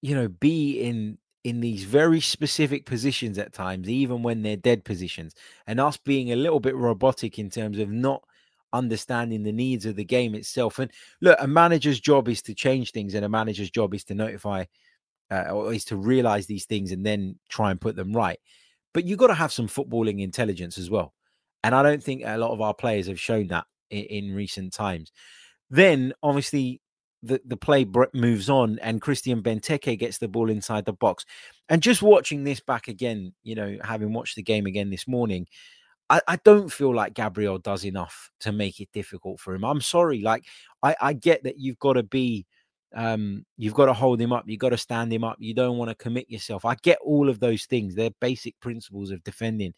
you 0.00 0.14
know 0.14 0.28
be 0.28 0.80
in 0.80 1.18
in 1.44 1.60
these 1.60 1.84
very 1.84 2.20
specific 2.20 2.86
positions 2.86 3.36
at 3.36 3.52
times, 3.52 3.88
even 3.90 4.22
when 4.22 4.42
they're 4.42 4.56
dead 4.56 4.84
positions, 4.84 5.34
and 5.66 5.78
us 5.78 5.98
being 5.98 6.32
a 6.32 6.36
little 6.36 6.60
bit 6.60 6.74
robotic 6.74 7.38
in 7.38 7.50
terms 7.50 7.78
of 7.78 7.90
not 7.90 8.24
understanding 8.72 9.42
the 9.42 9.52
needs 9.52 9.84
of 9.84 9.96
the 9.96 10.04
game 10.04 10.34
itself. 10.34 10.78
And 10.78 10.90
look, 11.20 11.36
a 11.40 11.46
manager's 11.46 12.00
job 12.00 12.26
is 12.26 12.40
to 12.42 12.54
change 12.54 12.92
things, 12.92 13.12
and 13.12 13.24
a 13.24 13.28
manager's 13.28 13.70
job 13.70 13.92
is 13.92 14.04
to 14.04 14.14
notify 14.14 14.64
uh, 15.30 15.50
or 15.50 15.74
is 15.74 15.84
to 15.86 15.96
realize 15.96 16.46
these 16.46 16.64
things 16.64 16.92
and 16.92 17.04
then 17.04 17.38
try 17.50 17.70
and 17.70 17.80
put 17.80 17.96
them 17.96 18.12
right. 18.14 18.38
But 18.94 19.04
you've 19.04 19.18
got 19.18 19.28
to 19.28 19.34
have 19.34 19.52
some 19.52 19.68
footballing 19.68 20.20
intelligence 20.20 20.78
as 20.78 20.90
well. 20.90 21.14
And 21.64 21.74
I 21.74 21.82
don't 21.82 22.02
think 22.02 22.22
a 22.24 22.36
lot 22.36 22.52
of 22.52 22.60
our 22.60 22.74
players 22.74 23.06
have 23.06 23.20
shown 23.20 23.48
that 23.48 23.66
in, 23.90 24.04
in 24.04 24.34
recent 24.34 24.72
times. 24.72 25.12
Then, 25.70 26.12
obviously, 26.22 26.80
the, 27.22 27.40
the 27.46 27.56
play 27.56 27.86
moves 28.14 28.50
on 28.50 28.78
and 28.80 29.00
Christian 29.00 29.42
Benteke 29.42 29.98
gets 29.98 30.18
the 30.18 30.28
ball 30.28 30.50
inside 30.50 30.84
the 30.84 30.92
box. 30.92 31.24
And 31.68 31.80
just 31.80 32.02
watching 32.02 32.44
this 32.44 32.60
back 32.60 32.88
again, 32.88 33.32
you 33.44 33.54
know, 33.54 33.78
having 33.82 34.12
watched 34.12 34.36
the 34.36 34.42
game 34.42 34.66
again 34.66 34.90
this 34.90 35.06
morning, 35.06 35.46
I, 36.10 36.20
I 36.26 36.36
don't 36.44 36.70
feel 36.70 36.94
like 36.94 37.14
Gabriel 37.14 37.58
does 37.58 37.84
enough 37.84 38.30
to 38.40 38.52
make 38.52 38.80
it 38.80 38.88
difficult 38.92 39.40
for 39.40 39.54
him. 39.54 39.64
I'm 39.64 39.80
sorry. 39.80 40.20
Like, 40.20 40.44
I, 40.82 40.96
I 41.00 41.12
get 41.12 41.44
that 41.44 41.58
you've 41.58 41.78
got 41.78 41.94
to 41.94 42.02
be, 42.02 42.44
um, 42.94 43.44
you've 43.56 43.74
got 43.74 43.86
to 43.86 43.92
hold 43.92 44.20
him 44.20 44.32
up, 44.32 44.44
you've 44.46 44.60
got 44.60 44.70
to 44.70 44.78
stand 44.78 45.12
him 45.12 45.24
up, 45.24 45.36
you 45.38 45.54
don't 45.54 45.78
want 45.78 45.90
to 45.90 45.94
commit 45.94 46.30
yourself. 46.30 46.64
I 46.64 46.74
get 46.76 46.98
all 47.04 47.28
of 47.28 47.40
those 47.40 47.64
things. 47.64 47.94
They're 47.94 48.10
basic 48.20 48.58
principles 48.60 49.10
of 49.10 49.24
defending. 49.24 49.74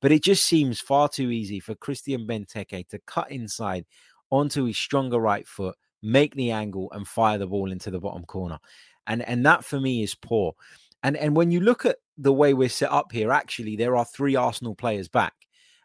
But 0.00 0.12
it 0.12 0.22
just 0.22 0.44
seems 0.44 0.80
far 0.80 1.08
too 1.08 1.30
easy 1.30 1.60
for 1.60 1.74
Christian 1.74 2.26
Benteke 2.26 2.88
to 2.88 2.98
cut 3.06 3.30
inside 3.30 3.86
onto 4.30 4.64
his 4.64 4.76
stronger 4.76 5.18
right 5.18 5.46
foot 5.46 5.76
make 6.04 6.34
the 6.34 6.50
angle 6.50 6.92
and 6.92 7.08
fire 7.08 7.38
the 7.38 7.46
ball 7.46 7.72
into 7.72 7.90
the 7.90 7.98
bottom 7.98 8.24
corner. 8.24 8.58
And 9.06 9.22
and 9.22 9.44
that 9.46 9.64
for 9.64 9.80
me 9.80 10.02
is 10.02 10.14
poor. 10.14 10.54
And 11.02 11.16
and 11.16 11.34
when 11.34 11.50
you 11.50 11.60
look 11.60 11.84
at 11.84 11.96
the 12.16 12.32
way 12.32 12.54
we're 12.54 12.68
set 12.68 12.92
up 12.92 13.10
here, 13.10 13.32
actually 13.32 13.76
there 13.76 13.96
are 13.96 14.04
three 14.04 14.36
Arsenal 14.36 14.74
players 14.74 15.08
back. 15.08 15.32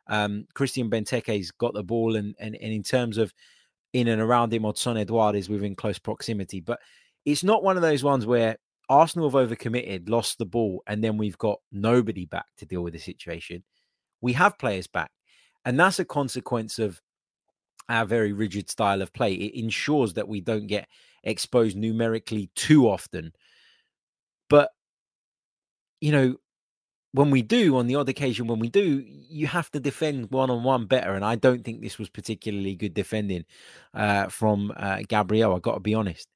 Um, 0.08 0.46
Christian 0.54 0.90
Benteke's 0.90 1.52
got 1.52 1.74
the 1.74 1.84
ball, 1.84 2.16
and, 2.16 2.36
and 2.40 2.56
and 2.56 2.74
in 2.74 2.84
terms 2.84 3.18
of 3.18 3.34
in 3.94 4.08
and 4.08 4.22
around 4.22 4.54
him, 4.54 4.64
Odsonne 4.64 5.00
Edouard 5.00 5.36
is 5.36 5.50
within 5.50 5.76
close 5.76 6.00
proximity. 6.00 6.60
But 6.60 6.80
it's 7.26 7.44
not 7.44 7.64
one 7.64 7.76
of 7.76 7.82
those 7.82 8.04
ones 8.04 8.26
where 8.26 8.58
Arsenal 8.90 9.30
have 9.30 9.50
overcommitted, 9.50 10.10
lost 10.10 10.38
the 10.38 10.46
ball, 10.46 10.84
and 10.88 11.04
then 11.04 11.18
we've 11.18 11.38
got 11.38 11.60
nobody 11.72 12.26
back 12.26 12.46
to 12.58 12.66
deal 12.66 12.82
with 12.82 12.94
the 12.94 13.00
situation. 13.00 13.64
We 14.22 14.34
have 14.34 14.58
players 14.58 14.88
back, 14.88 15.12
and 15.66 15.80
that's 15.80 16.00
a 16.00 16.06
consequence 16.06 16.80
of 16.80 17.02
our 17.88 18.06
very 18.06 18.34
rigid 18.34 18.70
style 18.70 19.02
of 19.02 19.14
play. 19.14 19.34
It 19.34 19.60
ensures 19.60 20.14
that 20.14 20.28
we 20.28 20.42
don't 20.42 20.68
get 20.68 20.88
exposed 21.24 21.78
numerically 21.78 22.50
too 22.56 22.88
often. 22.88 23.34
But, 24.50 24.70
you 26.02 26.12
know, 26.12 26.36
when 27.12 27.32
we 27.32 27.42
do, 27.42 27.78
on 27.78 27.88
the 27.88 27.96
odd 27.96 28.10
occasion 28.10 28.48
when 28.48 28.60
we 28.60 28.70
do, 28.70 29.04
you 29.06 29.48
have 29.48 29.72
to 29.72 29.80
defend 29.80 30.30
one 30.32 30.50
on 30.50 30.64
one 30.64 30.86
better. 30.86 31.14
And 31.14 31.26
I 31.26 31.36
don't 31.36 31.64
think 31.64 31.82
this 31.82 31.98
was 31.98 32.10
particularly 32.10 32.76
good 32.76 32.94
defending 32.94 33.46
uh, 33.94 34.28
from 34.28 34.72
uh, 34.78 35.02
Gabriel. 35.08 35.56
I 35.56 35.60
got 35.60 35.74
to 35.76 35.80
be 35.80 35.96
honest. 35.96 36.28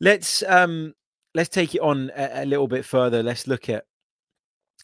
Let's 0.00 0.42
um, 0.44 0.94
let's 1.34 1.48
take 1.50 1.74
it 1.74 1.80
on 1.80 2.10
a, 2.16 2.44
a 2.44 2.46
little 2.46 2.68
bit 2.68 2.84
further. 2.84 3.22
Let's 3.22 3.46
look 3.46 3.68
at 3.68 3.84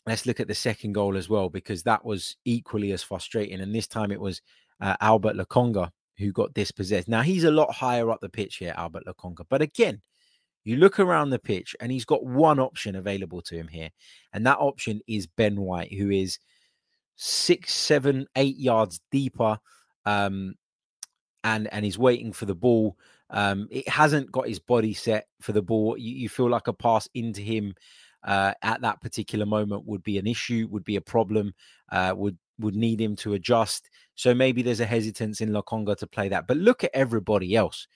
let's 0.07 0.27
look 0.27 0.40
at 0.40 0.49
the 0.49 0.55
second 0.55 0.92
goal 0.92 1.16
as 1.16 1.29
well 1.29 1.49
because 1.49 1.83
that 1.85 2.05
was 2.05 2.37
equally 2.44 2.92
as 2.92 3.03
frustrating. 3.03 3.61
And 3.61 3.75
this 3.75 3.87
time 3.87 4.11
it 4.11 4.20
was 4.20 4.42
uh, 4.81 4.97
Albert 5.01 5.37
Lokonga, 5.37 5.90
who 6.18 6.33
got 6.33 6.53
dispossessed. 6.53 7.09
Now, 7.09 7.23
he's 7.23 7.44
a 7.44 7.51
lot 7.51 7.73
higher 7.73 8.11
up 8.11 8.20
the 8.20 8.29
pitch 8.29 8.57
here, 8.57 8.75
Albert 8.77 9.05
Lokonga. 9.07 9.47
But 9.49 9.62
again, 9.62 10.03
you 10.64 10.77
look 10.77 10.98
around 10.98 11.31
the 11.31 11.38
pitch 11.38 11.77
and 11.81 11.92
he's 11.92 12.05
got 12.05 12.24
one 12.24 12.59
option 12.59 12.96
available 12.96 13.42
to 13.42 13.57
him 13.57 13.68
here. 13.68 13.90
And 14.33 14.46
that 14.46 14.59
option 14.59 15.00
is 15.07 15.27
Ben 15.27 15.61
White, 15.61 15.92
who 15.92 16.11
is 16.11 16.38
six, 17.16 17.74
seven, 17.74 18.27
eight 18.37 18.57
yards 18.59 19.00
deeper. 19.11 19.59
Um, 20.07 20.55
and 21.44 21.72
and 21.72 21.85
he's 21.85 21.98
waiting 21.98 22.33
for 22.33 22.46
the 22.46 22.55
ball. 22.55 22.96
Um, 23.31 23.68
it 23.70 23.88
hasn't 23.88 24.33
got 24.33 24.48
his 24.48 24.59
body 24.59 24.94
set 24.94 25.27
for 25.40 25.53
the 25.53 25.62
ball. 25.62 25.96
You, 25.98 26.14
you 26.14 26.29
feel 26.29 26.48
like 26.48 26.68
a 26.68 26.72
pass 26.72 27.09
into 27.14 27.42
him 27.42 27.74
uh, 28.24 28.55
at 28.62 28.81
that 28.81 29.00
particular 29.00 29.44
moment 29.44 29.85
would 29.87 30.03
be 30.03 30.18
an 30.18 30.27
issue, 30.27 30.66
would 30.70 30.85
be 30.85 30.96
a 30.96 31.00
problem, 31.00 31.55
uh, 31.92 32.14
would 32.16 32.38
would 32.59 32.77
need 32.77 33.00
him 33.00 33.16
to 33.16 33.35
adjust. 33.35 33.90
So 34.14 34.35
maybe 34.35 34.62
there's 34.62 34.81
a 34.81 34.87
hesitance 34.87 35.40
in 35.40 35.50
Lokonga 35.50 35.96
to 35.98 36.07
play 36.07 36.29
that. 36.29 36.46
But 36.46 36.57
look 36.57 36.85
at 36.85 36.90
everybody 36.94 37.57
else. 37.57 37.88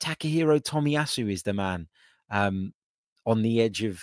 Takahiro 0.00 0.60
Tomiyasu 0.60 1.30
is 1.30 1.42
the 1.42 1.52
man 1.52 1.88
um, 2.30 2.72
on 3.26 3.42
the 3.42 3.60
edge 3.60 3.82
of 3.82 4.02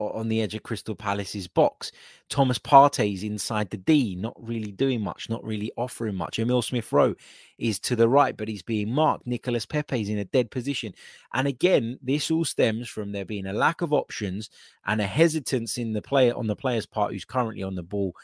on 0.00 0.28
the 0.28 0.40
edge 0.40 0.54
of 0.54 0.62
Crystal 0.62 0.94
Palace's 0.94 1.48
box. 1.48 1.90
Thomas 2.28 2.58
Partey's 2.58 3.24
inside 3.24 3.70
the 3.70 3.78
D, 3.78 4.14
not 4.14 4.34
really 4.38 4.70
doing 4.70 5.00
much, 5.00 5.28
not 5.28 5.42
really 5.44 5.72
offering 5.76 6.14
much. 6.14 6.38
Emil 6.38 6.62
Smith 6.62 6.92
Rowe 6.92 7.14
is 7.58 7.80
to 7.80 7.96
the 7.96 8.08
right, 8.08 8.36
but 8.36 8.48
he's 8.48 8.62
being 8.62 8.92
marked. 8.92 9.26
Nicolas 9.26 9.66
Pepe's 9.66 10.08
in 10.08 10.18
a 10.18 10.24
dead 10.24 10.50
position. 10.50 10.94
And 11.34 11.48
again, 11.48 11.98
this 12.00 12.30
all 12.30 12.44
stems 12.44 12.88
from 12.88 13.10
there 13.12 13.24
being 13.24 13.46
a 13.46 13.52
lack 13.52 13.80
of 13.80 13.92
options 13.92 14.50
and 14.86 15.00
a 15.00 15.06
hesitance 15.06 15.78
in 15.78 15.92
the 15.92 16.02
player 16.02 16.32
on 16.36 16.46
the 16.46 16.56
player's 16.56 16.86
part 16.86 17.12
who's 17.12 17.24
currently 17.24 17.64
on 17.64 17.74
the 17.74 17.82
ball. 17.82 18.14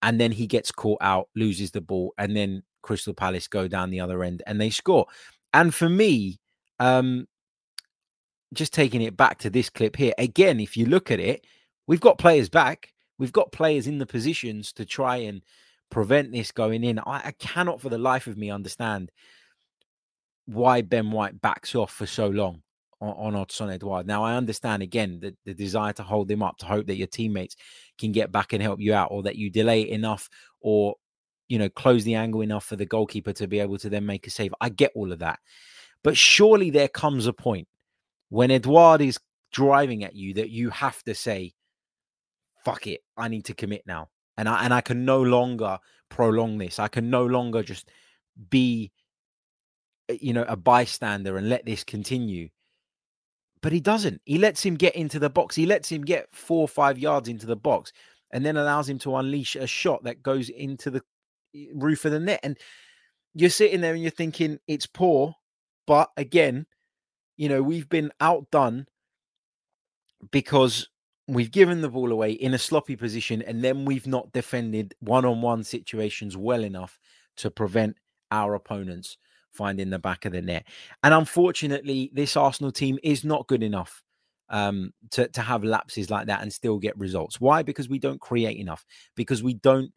And 0.00 0.18
then 0.18 0.32
he 0.32 0.46
gets 0.46 0.72
caught 0.72 1.02
out, 1.02 1.28
loses 1.36 1.70
the 1.70 1.80
ball, 1.80 2.14
and 2.16 2.34
then 2.34 2.62
Crystal 2.82 3.14
Palace 3.14 3.46
go 3.48 3.68
down 3.68 3.90
the 3.90 4.00
other 4.00 4.24
end 4.24 4.42
and 4.46 4.60
they 4.60 4.70
score. 4.70 5.06
And 5.52 5.74
for 5.74 5.88
me, 5.88 6.38
um, 6.78 7.26
just 8.54 8.72
taking 8.72 9.02
it 9.02 9.16
back 9.16 9.38
to 9.38 9.50
this 9.50 9.70
clip 9.70 9.96
here 9.96 10.14
again, 10.18 10.60
if 10.60 10.76
you 10.76 10.86
look 10.86 11.10
at 11.10 11.20
it, 11.20 11.46
we've 11.86 12.00
got 12.00 12.18
players 12.18 12.48
back. 12.48 12.92
We've 13.18 13.32
got 13.32 13.52
players 13.52 13.86
in 13.86 13.98
the 13.98 14.06
positions 14.06 14.72
to 14.74 14.84
try 14.84 15.16
and 15.16 15.42
prevent 15.90 16.32
this 16.32 16.52
going 16.52 16.84
in. 16.84 16.98
I, 16.98 17.22
I 17.26 17.32
cannot 17.38 17.80
for 17.80 17.88
the 17.88 17.98
life 17.98 18.26
of 18.26 18.36
me 18.36 18.50
understand 18.50 19.10
why 20.46 20.82
Ben 20.82 21.10
White 21.10 21.40
backs 21.40 21.74
off 21.74 21.92
for 21.92 22.06
so 22.06 22.28
long 22.28 22.62
on, 23.00 23.34
on 23.34 23.46
Odsonne 23.46 23.72
Edouard. 23.72 24.06
Now, 24.06 24.24
I 24.24 24.34
understand 24.34 24.82
again 24.82 25.20
the, 25.20 25.36
the 25.44 25.54
desire 25.54 25.92
to 25.94 26.02
hold 26.02 26.30
him 26.30 26.42
up, 26.42 26.56
to 26.58 26.66
hope 26.66 26.86
that 26.86 26.96
your 26.96 27.06
teammates 27.06 27.56
can 27.98 28.12
get 28.12 28.32
back 28.32 28.52
and 28.52 28.62
help 28.62 28.80
you 28.80 28.94
out, 28.94 29.08
or 29.10 29.22
that 29.22 29.36
you 29.36 29.50
delay 29.50 29.82
it 29.82 29.88
enough, 29.88 30.28
or 30.60 30.96
you 31.48 31.58
know, 31.58 31.68
close 31.68 32.04
the 32.04 32.14
angle 32.14 32.40
enough 32.40 32.64
for 32.64 32.76
the 32.76 32.86
goalkeeper 32.86 33.32
to 33.34 33.46
be 33.46 33.60
able 33.60 33.78
to 33.78 33.88
then 33.88 34.06
make 34.06 34.26
a 34.26 34.30
save. 34.30 34.54
I 34.60 34.68
get 34.68 34.92
all 34.94 35.12
of 35.12 35.18
that. 35.20 35.38
But 36.02 36.16
surely 36.16 36.70
there 36.70 36.88
comes 36.88 37.26
a 37.26 37.32
point 37.32 37.68
when 38.28 38.50
Edouard 38.50 39.02
is 39.02 39.18
driving 39.52 40.04
at 40.04 40.14
you 40.14 40.34
that 40.34 40.50
you 40.50 40.70
have 40.70 41.02
to 41.04 41.14
say, 41.14 41.52
fuck 42.64 42.86
it, 42.86 43.00
I 43.16 43.28
need 43.28 43.44
to 43.46 43.54
commit 43.54 43.82
now. 43.86 44.08
And 44.36 44.48
I 44.48 44.64
and 44.64 44.72
I 44.72 44.80
can 44.80 45.04
no 45.04 45.20
longer 45.20 45.78
prolong 46.08 46.58
this. 46.58 46.78
I 46.78 46.88
can 46.88 47.10
no 47.10 47.26
longer 47.26 47.62
just 47.62 47.88
be 48.48 48.90
eh, 50.08 50.16
you 50.20 50.32
know 50.32 50.44
a 50.48 50.56
bystander 50.56 51.36
and 51.36 51.48
let 51.48 51.66
this 51.66 51.84
continue. 51.84 52.48
But 53.60 53.72
he 53.72 53.80
doesn't. 53.80 54.22
He 54.24 54.38
lets 54.38 54.64
him 54.64 54.74
get 54.76 54.96
into 54.96 55.18
the 55.18 55.30
box. 55.30 55.54
He 55.54 55.66
lets 55.66 55.90
him 55.90 56.02
get 56.02 56.26
four 56.32 56.62
or 56.62 56.68
five 56.68 56.98
yards 56.98 57.28
into 57.28 57.46
the 57.46 57.56
box 57.56 57.92
and 58.32 58.44
then 58.44 58.56
allows 58.56 58.88
him 58.88 58.98
to 59.00 59.16
unleash 59.16 59.54
a 59.56 59.66
shot 59.66 60.02
that 60.04 60.22
goes 60.22 60.48
into 60.48 60.90
the 60.90 61.02
roof 61.74 62.04
of 62.04 62.12
the 62.12 62.20
net. 62.20 62.40
And 62.42 62.58
you're 63.34 63.50
sitting 63.50 63.80
there 63.80 63.94
and 63.94 64.02
you're 64.02 64.10
thinking 64.10 64.58
it's 64.66 64.86
poor, 64.86 65.34
but 65.86 66.10
again, 66.16 66.66
you 67.36 67.48
know, 67.48 67.62
we've 67.62 67.88
been 67.88 68.12
outdone 68.20 68.86
because 70.30 70.88
we've 71.28 71.50
given 71.50 71.80
the 71.80 71.88
ball 71.88 72.12
away 72.12 72.32
in 72.32 72.54
a 72.54 72.58
sloppy 72.58 72.96
position 72.96 73.42
and 73.42 73.62
then 73.62 73.84
we've 73.84 74.06
not 74.06 74.32
defended 74.32 74.94
one-on-one 75.00 75.64
situations 75.64 76.36
well 76.36 76.62
enough 76.62 76.98
to 77.36 77.50
prevent 77.50 77.96
our 78.30 78.54
opponents 78.54 79.16
finding 79.52 79.90
the 79.90 79.98
back 79.98 80.24
of 80.24 80.32
the 80.32 80.42
net. 80.42 80.66
And 81.02 81.14
unfortunately, 81.14 82.10
this 82.12 82.36
Arsenal 82.36 82.72
team 82.72 82.98
is 83.02 83.24
not 83.24 83.46
good 83.46 83.62
enough 83.62 84.02
um, 84.48 84.92
to, 85.10 85.28
to 85.28 85.40
have 85.40 85.64
lapses 85.64 86.10
like 86.10 86.26
that 86.26 86.42
and 86.42 86.52
still 86.52 86.78
get 86.78 86.98
results. 86.98 87.40
Why? 87.40 87.62
Because 87.62 87.88
we 87.88 87.98
don't 87.98 88.20
create 88.20 88.58
enough, 88.58 88.84
because 89.16 89.42
we 89.42 89.54
don't 89.54 89.92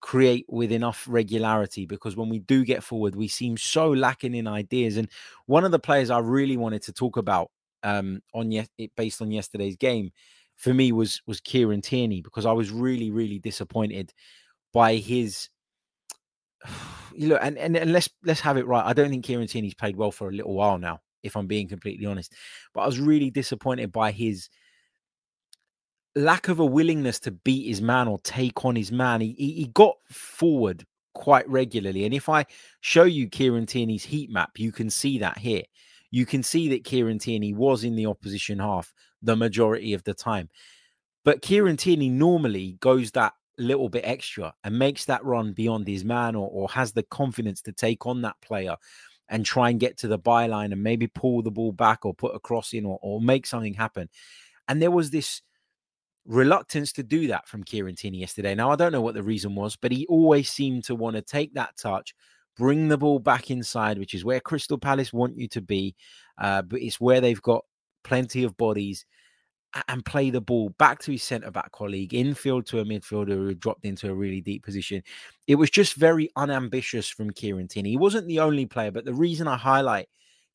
create 0.00 0.46
with 0.48 0.72
enough 0.72 1.06
regularity 1.08 1.86
because 1.86 2.16
when 2.16 2.28
we 2.28 2.38
do 2.38 2.64
get 2.64 2.82
forward, 2.82 3.16
we 3.16 3.28
seem 3.28 3.56
so 3.56 3.90
lacking 3.90 4.34
in 4.34 4.46
ideas. 4.46 4.96
And 4.96 5.08
one 5.46 5.64
of 5.64 5.72
the 5.72 5.78
players 5.78 6.10
I 6.10 6.18
really 6.18 6.56
wanted 6.56 6.82
to 6.82 6.92
talk 6.92 7.16
about 7.16 7.50
um, 7.82 8.20
on 8.34 8.50
yes, 8.50 8.68
based 8.96 9.22
on 9.22 9.30
yesterday's 9.30 9.76
game 9.76 10.10
for 10.56 10.74
me 10.74 10.92
was 10.92 11.22
was 11.26 11.40
Kieran 11.40 11.80
Tierney 11.80 12.20
because 12.20 12.46
I 12.46 12.52
was 12.52 12.70
really 12.70 13.10
really 13.10 13.38
disappointed 13.38 14.12
by 14.72 14.96
his. 14.96 15.48
You 17.14 17.30
know, 17.30 17.36
and, 17.36 17.58
and 17.58 17.76
and 17.76 17.92
let's 17.92 18.08
let's 18.22 18.38
have 18.42 18.58
it 18.58 18.66
right. 18.68 18.86
I 18.86 18.92
don't 18.92 19.10
think 19.10 19.24
Kieran 19.24 19.48
Tierney's 19.48 19.74
played 19.74 19.96
well 19.96 20.12
for 20.12 20.28
a 20.28 20.32
little 20.32 20.54
while 20.54 20.78
now, 20.78 21.00
if 21.24 21.36
I'm 21.36 21.48
being 21.48 21.66
completely 21.66 22.06
honest. 22.06 22.32
But 22.72 22.82
I 22.82 22.86
was 22.86 23.00
really 23.00 23.28
disappointed 23.28 23.90
by 23.90 24.12
his 24.12 24.48
lack 26.18 26.48
of 26.48 26.58
a 26.58 26.66
willingness 26.66 27.20
to 27.20 27.30
beat 27.30 27.68
his 27.68 27.80
man 27.80 28.08
or 28.08 28.18
take 28.20 28.64
on 28.64 28.74
his 28.74 28.90
man. 28.90 29.20
He, 29.20 29.32
he, 29.34 29.70
got 29.72 29.96
forward 30.10 30.84
quite 31.14 31.48
regularly. 31.48 32.04
And 32.04 32.12
if 32.12 32.28
I 32.28 32.44
show 32.80 33.04
you 33.04 33.28
Kieran 33.28 33.66
Tierney's 33.66 34.04
heat 34.04 34.30
map, 34.30 34.58
you 34.58 34.72
can 34.72 34.90
see 34.90 35.18
that 35.18 35.38
here. 35.38 35.62
You 36.10 36.26
can 36.26 36.42
see 36.42 36.68
that 36.70 36.84
Kieran 36.84 37.18
Tierney 37.18 37.54
was 37.54 37.84
in 37.84 37.94
the 37.94 38.06
opposition 38.06 38.58
half 38.58 38.92
the 39.22 39.36
majority 39.36 39.94
of 39.94 40.02
the 40.04 40.14
time. 40.14 40.48
But 41.24 41.42
Kieran 41.42 41.76
Tierney 41.76 42.08
normally 42.08 42.78
goes 42.80 43.12
that 43.12 43.34
little 43.58 43.88
bit 43.88 44.04
extra 44.04 44.54
and 44.64 44.78
makes 44.78 45.04
that 45.04 45.24
run 45.24 45.52
beyond 45.52 45.86
his 45.86 46.04
man 46.04 46.34
or, 46.34 46.48
or 46.50 46.68
has 46.70 46.92
the 46.92 47.02
confidence 47.04 47.60
to 47.62 47.72
take 47.72 48.06
on 48.06 48.22
that 48.22 48.40
player 48.40 48.76
and 49.28 49.44
try 49.44 49.70
and 49.70 49.80
get 49.80 49.98
to 49.98 50.08
the 50.08 50.18
byline 50.18 50.72
and 50.72 50.82
maybe 50.82 51.06
pull 51.06 51.42
the 51.42 51.50
ball 51.50 51.72
back 51.72 52.04
or 52.04 52.14
put 52.14 52.34
a 52.34 52.40
cross 52.40 52.72
in 52.72 52.84
or, 52.84 52.98
or 53.02 53.20
make 53.20 53.46
something 53.46 53.74
happen. 53.74 54.08
And 54.68 54.80
there 54.80 54.90
was 54.90 55.10
this 55.10 55.42
reluctance 56.28 56.92
to 56.92 57.02
do 57.02 57.26
that 57.28 57.48
from 57.48 57.64
Kieran 57.64 57.96
Tierney 57.96 58.18
yesterday. 58.18 58.54
Now, 58.54 58.70
I 58.70 58.76
don't 58.76 58.92
know 58.92 59.00
what 59.00 59.14
the 59.14 59.22
reason 59.22 59.54
was, 59.54 59.76
but 59.76 59.90
he 59.90 60.06
always 60.06 60.50
seemed 60.50 60.84
to 60.84 60.94
want 60.94 61.16
to 61.16 61.22
take 61.22 61.54
that 61.54 61.76
touch, 61.76 62.14
bring 62.56 62.88
the 62.88 62.98
ball 62.98 63.18
back 63.18 63.50
inside, 63.50 63.98
which 63.98 64.14
is 64.14 64.24
where 64.24 64.38
Crystal 64.38 64.78
Palace 64.78 65.12
want 65.12 65.38
you 65.38 65.48
to 65.48 65.62
be. 65.62 65.96
Uh, 66.36 66.62
but 66.62 66.80
it's 66.80 67.00
where 67.00 67.20
they've 67.20 67.42
got 67.42 67.64
plenty 68.04 68.44
of 68.44 68.56
bodies 68.56 69.06
and 69.88 70.04
play 70.04 70.30
the 70.30 70.40
ball 70.40 70.70
back 70.78 70.98
to 71.00 71.12
his 71.12 71.22
centre 71.22 71.50
back 71.50 71.72
colleague, 71.72 72.14
infield 72.14 72.66
to 72.66 72.80
a 72.80 72.84
midfielder 72.84 73.28
who 73.28 73.54
dropped 73.54 73.84
into 73.84 74.10
a 74.10 74.14
really 74.14 74.40
deep 74.40 74.64
position. 74.64 75.02
It 75.46 75.56
was 75.56 75.70
just 75.70 75.94
very 75.94 76.30
unambitious 76.36 77.08
from 77.08 77.30
Kieran 77.30 77.68
Tierney. 77.68 77.90
He 77.90 77.96
wasn't 77.96 78.28
the 78.28 78.40
only 78.40 78.66
player, 78.66 78.90
but 78.90 79.04
the 79.04 79.14
reason 79.14 79.48
I 79.48 79.56
highlight 79.56 80.08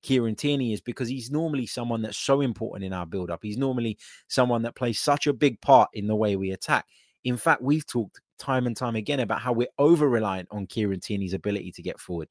Kieran 0.04 0.36
Tierney 0.36 0.74
is 0.74 0.82
because 0.82 1.10
he's 1.10 1.32
normally 1.32 1.66
someone 1.66 2.02
that's 2.02 2.18
so 2.18 2.42
important 2.42 2.86
in 2.86 2.94
our 2.94 3.06
build 3.06 3.32
up. 3.32 3.40
He's 3.42 3.58
normally 3.58 3.98
someone 4.28 4.62
that 4.64 4.76
plays 4.76 5.00
such 5.00 5.28
a 5.28 5.34
big 5.34 5.60
part 5.62 5.90
in 5.94 6.08
the 6.08 6.16
way 6.16 6.36
we 6.36 6.52
attack. 6.52 6.86
In 7.24 7.38
fact, 7.38 7.62
we've 7.62 7.86
talked 7.86 8.22
time 8.38 8.68
and 8.68 8.78
time 8.78 8.96
again 8.96 9.22
about 9.22 9.42
how 9.42 9.54
we're 9.54 9.68
over 9.80 10.08
reliant 10.08 10.50
on 10.52 10.68
Kieran 10.68 11.00
Tierney's 11.00 11.34
ability 11.34 11.72
to 11.72 11.82
get 11.82 12.00
forward. 12.00 12.30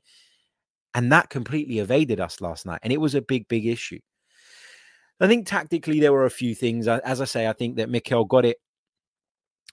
And 0.95 1.11
that 1.11 1.31
completely 1.31 1.79
evaded 1.79 2.21
us 2.21 2.41
last 2.41 2.67
night. 2.67 2.81
And 2.83 2.93
it 2.93 3.01
was 3.01 3.15
a 3.15 3.23
big, 3.23 3.49
big 3.49 3.67
issue. 3.67 4.01
I 5.21 5.27
think 5.27 5.47
tactically 5.47 6.01
there 6.01 6.13
were 6.13 6.27
a 6.27 6.31
few 6.31 6.55
things. 6.55 6.87
As 6.89 7.21
I 7.21 7.25
say, 7.25 7.47
I 7.47 7.53
think 7.53 7.77
that 7.77 7.89
Mikel 7.89 8.25
got 8.25 8.45
it 8.45 8.59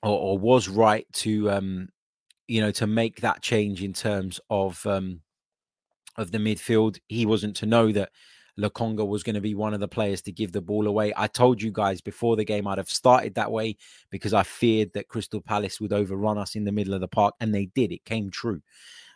or, 0.01 0.17
or 0.17 0.37
was 0.37 0.69
right 0.69 1.05
to 1.13 1.49
um, 1.49 1.89
you 2.49 2.61
know, 2.61 2.71
to 2.71 2.87
make 2.87 3.21
that 3.21 3.41
change 3.41 3.83
in 3.83 3.93
terms 3.93 4.39
of 4.49 4.85
um 4.85 5.21
of 6.19 6.31
the 6.31 6.37
midfield. 6.37 6.99
He 7.07 7.25
wasn't 7.25 7.55
to 7.57 7.65
know 7.65 7.91
that 7.91 8.09
Lokonga 8.59 9.07
was 9.07 9.23
going 9.23 9.35
to 9.35 9.41
be 9.41 9.55
one 9.55 9.73
of 9.73 9.79
the 9.79 9.87
players 9.87 10.21
to 10.23 10.31
give 10.31 10.51
the 10.51 10.61
ball 10.61 10.87
away. 10.87 11.13
I 11.15 11.27
told 11.27 11.61
you 11.61 11.71
guys 11.71 12.01
before 12.01 12.35
the 12.35 12.43
game 12.43 12.67
I'd 12.67 12.77
have 12.77 12.89
started 12.89 13.35
that 13.35 13.51
way 13.51 13.77
because 14.09 14.33
I 14.33 14.43
feared 14.43 14.93
that 14.93 15.07
Crystal 15.07 15.41
Palace 15.41 15.79
would 15.79 15.93
overrun 15.93 16.37
us 16.37 16.55
in 16.55 16.65
the 16.65 16.71
middle 16.71 16.93
of 16.93 17.01
the 17.01 17.07
park, 17.07 17.35
and 17.39 17.53
they 17.53 17.67
did. 17.67 17.91
It 17.91 18.05
came 18.05 18.29
true. 18.29 18.61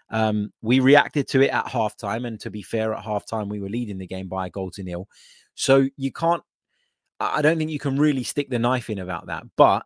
Um, 0.09 0.53
we 0.61 0.79
reacted 0.79 1.27
to 1.29 1.41
it 1.41 1.49
at 1.49 1.65
halftime, 1.65 2.25
and 2.25 2.39
to 2.41 2.49
be 2.49 2.61
fair, 2.61 2.93
at 2.93 3.03
halftime 3.03 3.49
we 3.49 3.59
were 3.59 3.69
leading 3.69 3.97
the 3.97 4.07
game 4.07 4.27
by 4.27 4.47
a 4.47 4.49
goal 4.49 4.71
to 4.71 4.83
nil. 4.83 5.07
So 5.55 5.89
you 5.97 6.11
can't. 6.11 6.43
I 7.19 7.41
don't 7.41 7.57
think 7.57 7.71
you 7.71 7.79
can 7.79 7.97
really 7.97 8.23
stick 8.23 8.49
the 8.49 8.59
knife 8.59 8.89
in 8.89 8.99
about 8.99 9.27
that. 9.27 9.43
But 9.55 9.85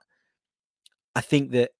I 1.15 1.21
think 1.21 1.51
that 1.51 1.71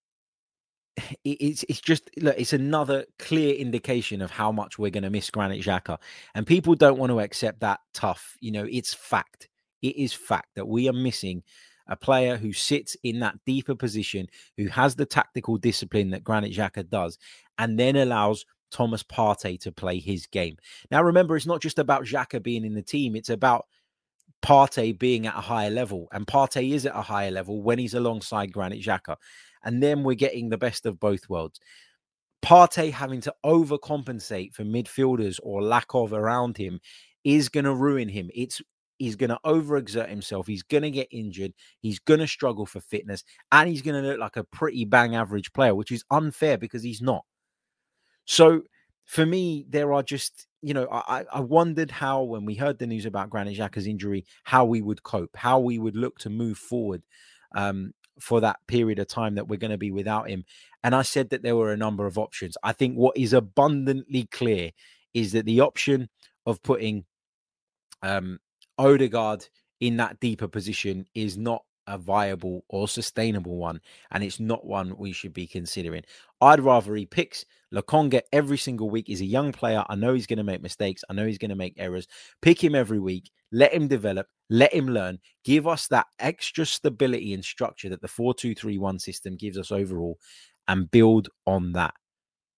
it's 1.23 1.63
it's 1.69 1.81
just 1.81 2.09
look, 2.21 2.35
it's 2.37 2.53
another 2.53 3.05
clear 3.19 3.55
indication 3.55 4.21
of 4.21 4.31
how 4.31 4.51
much 4.51 4.79
we're 4.79 4.91
going 4.91 5.03
to 5.03 5.09
miss 5.09 5.29
Granit 5.29 5.63
Xhaka, 5.63 5.97
and 6.35 6.45
people 6.45 6.75
don't 6.75 6.97
want 6.97 7.11
to 7.11 7.19
accept 7.19 7.59
that 7.61 7.79
tough. 7.93 8.35
You 8.39 8.51
know, 8.51 8.67
it's 8.69 8.93
fact. 8.93 9.47
It 9.81 9.95
is 9.95 10.13
fact 10.13 10.49
that 10.55 10.67
we 10.67 10.89
are 10.89 10.93
missing 10.93 11.43
a 11.87 11.95
player 11.95 12.35
who 12.35 12.51
sits 12.51 12.97
in 13.03 13.19
that 13.19 13.35
deeper 13.45 13.75
position, 13.75 14.27
who 14.57 14.67
has 14.67 14.95
the 14.95 15.05
tactical 15.05 15.57
discipline 15.57 16.09
that 16.09 16.23
Granit 16.23 16.51
Xhaka 16.51 16.89
does, 16.89 17.17
and 17.57 17.79
then 17.79 17.95
allows 17.95 18.45
Thomas 18.71 19.03
Partey 19.03 19.59
to 19.61 19.71
play 19.71 19.99
his 19.99 20.25
game. 20.27 20.57
Now, 20.91 21.03
remember, 21.03 21.35
it's 21.35 21.45
not 21.45 21.61
just 21.61 21.79
about 21.79 22.05
Xhaka 22.05 22.41
being 22.41 22.65
in 22.65 22.73
the 22.73 22.81
team; 22.81 23.15
it's 23.15 23.29
about 23.29 23.65
Partey 24.41 24.97
being 24.97 25.27
at 25.27 25.35
a 25.35 25.41
higher 25.41 25.69
level, 25.69 26.07
and 26.11 26.27
Partey 26.27 26.73
is 26.73 26.85
at 26.85 26.95
a 26.95 27.01
higher 27.01 27.31
level 27.31 27.61
when 27.61 27.79
he's 27.79 27.93
alongside 27.93 28.51
Granit 28.51 28.81
Xhaka 28.81 29.17
and 29.67 29.83
then 29.83 30.03
we're 30.03 30.15
getting 30.15 30.47
the 30.47 30.57
best 30.57 30.85
of 30.85 30.97
both 30.97 31.27
worlds. 31.27 31.59
Partey 32.41 32.89
having 32.89 33.19
to 33.21 33.33
overcompensate 33.45 34.53
for 34.53 34.63
midfielders 34.63 35.39
or 35.43 35.61
lack 35.61 35.87
of 35.93 36.13
around 36.13 36.55
him 36.55 36.79
is 37.25 37.49
going 37.49 37.65
to 37.65 37.75
ruin 37.75 38.07
him. 38.07 38.29
It's 38.33 38.61
he's 38.97 39.17
going 39.17 39.29
to 39.29 39.39
overexert 39.45 40.07
himself. 40.07 40.47
He's 40.47 40.63
going 40.63 40.83
to 40.83 40.89
get 40.89 41.09
injured. 41.11 41.51
He's 41.81 41.99
going 41.99 42.21
to 42.21 42.27
struggle 42.27 42.65
for 42.65 42.79
fitness, 42.79 43.25
and 43.51 43.67
he's 43.67 43.81
going 43.81 44.01
to 44.01 44.07
look 44.07 44.19
like 44.19 44.37
a 44.37 44.45
pretty 44.45 44.85
bang 44.85 45.15
average 45.15 45.51
player, 45.51 45.75
which 45.75 45.91
is 45.91 46.05
unfair 46.09 46.57
because 46.57 46.81
he's 46.81 47.01
not. 47.01 47.25
So 48.23 48.61
for 49.05 49.25
me, 49.25 49.65
there 49.67 49.91
are 49.91 50.03
just 50.03 50.47
you 50.61 50.73
know, 50.73 50.87
I, 50.89 51.25
I 51.31 51.39
wondered 51.41 51.91
how, 51.91 52.23
when 52.23 52.43
we 52.43 52.55
heard 52.55 52.79
the 52.79 52.87
news 52.87 53.05
about 53.05 53.29
Granit 53.29 53.57
Xhaka's 53.57 53.85
injury, 53.85 54.25
how 54.43 54.65
we 54.65 54.81
would 54.81 55.03
cope, 55.03 55.35
how 55.35 55.59
we 55.59 55.77
would 55.77 55.95
look 55.95 56.17
to 56.19 56.29
move 56.29 56.57
forward 56.57 57.03
um, 57.55 57.93
for 58.19 58.41
that 58.41 58.59
period 58.67 58.99
of 58.99 59.07
time 59.07 59.35
that 59.35 59.47
we're 59.47 59.57
going 59.57 59.71
to 59.71 59.77
be 59.77 59.91
without 59.91 60.29
him. 60.29 60.43
And 60.83 60.95
I 60.95 61.01
said 61.01 61.29
that 61.29 61.43
there 61.43 61.55
were 61.55 61.71
a 61.71 61.77
number 61.77 62.05
of 62.05 62.17
options. 62.17 62.57
I 62.63 62.73
think 62.73 62.95
what 62.95 63.17
is 63.17 63.33
abundantly 63.33 64.27
clear 64.31 64.71
is 65.13 65.31
that 65.31 65.45
the 65.45 65.61
option 65.61 66.09
of 66.45 66.61
putting 66.63 67.05
um, 68.01 68.39
Odegaard 68.77 69.47
in 69.79 69.97
that 69.97 70.19
deeper 70.19 70.47
position 70.47 71.05
is 71.13 71.37
not 71.37 71.63
a 71.87 71.97
viable 71.97 72.63
or 72.69 72.87
sustainable 72.87 73.57
one, 73.57 73.81
and 74.11 74.23
it's 74.23 74.39
not 74.39 74.65
one 74.65 74.97
we 74.97 75.11
should 75.11 75.33
be 75.33 75.47
considering. 75.47 76.03
I'd 76.41 76.59
rather 76.59 76.95
he 76.95 77.05
picks 77.05 77.45
Lokonga 77.73 78.21
every 78.31 78.57
single 78.57 78.89
week. 78.89 79.05
He's 79.07 79.21
a 79.21 79.25
young 79.25 79.51
player. 79.51 79.83
I 79.89 79.95
know 79.95 80.13
he's 80.13 80.27
going 80.27 80.37
to 80.37 80.43
make 80.43 80.61
mistakes. 80.61 81.03
I 81.09 81.13
know 81.13 81.25
he's 81.25 81.37
going 81.37 81.49
to 81.49 81.55
make 81.55 81.73
errors. 81.77 82.07
Pick 82.41 82.63
him 82.63 82.75
every 82.75 82.99
week. 82.99 83.31
Let 83.51 83.73
him 83.73 83.87
develop. 83.87 84.27
Let 84.49 84.73
him 84.73 84.87
learn. 84.87 85.19
Give 85.43 85.67
us 85.67 85.87
that 85.87 86.07
extra 86.19 86.65
stability 86.65 87.33
and 87.33 87.43
structure 87.43 87.89
that 87.89 88.01
the 88.01 88.07
4 88.07 88.33
2 88.33 88.55
3 88.55 88.77
1 88.77 88.99
system 88.99 89.35
gives 89.35 89.57
us 89.57 89.71
overall 89.71 90.17
and 90.67 90.91
build 90.91 91.29
on 91.45 91.73
that. 91.73 91.93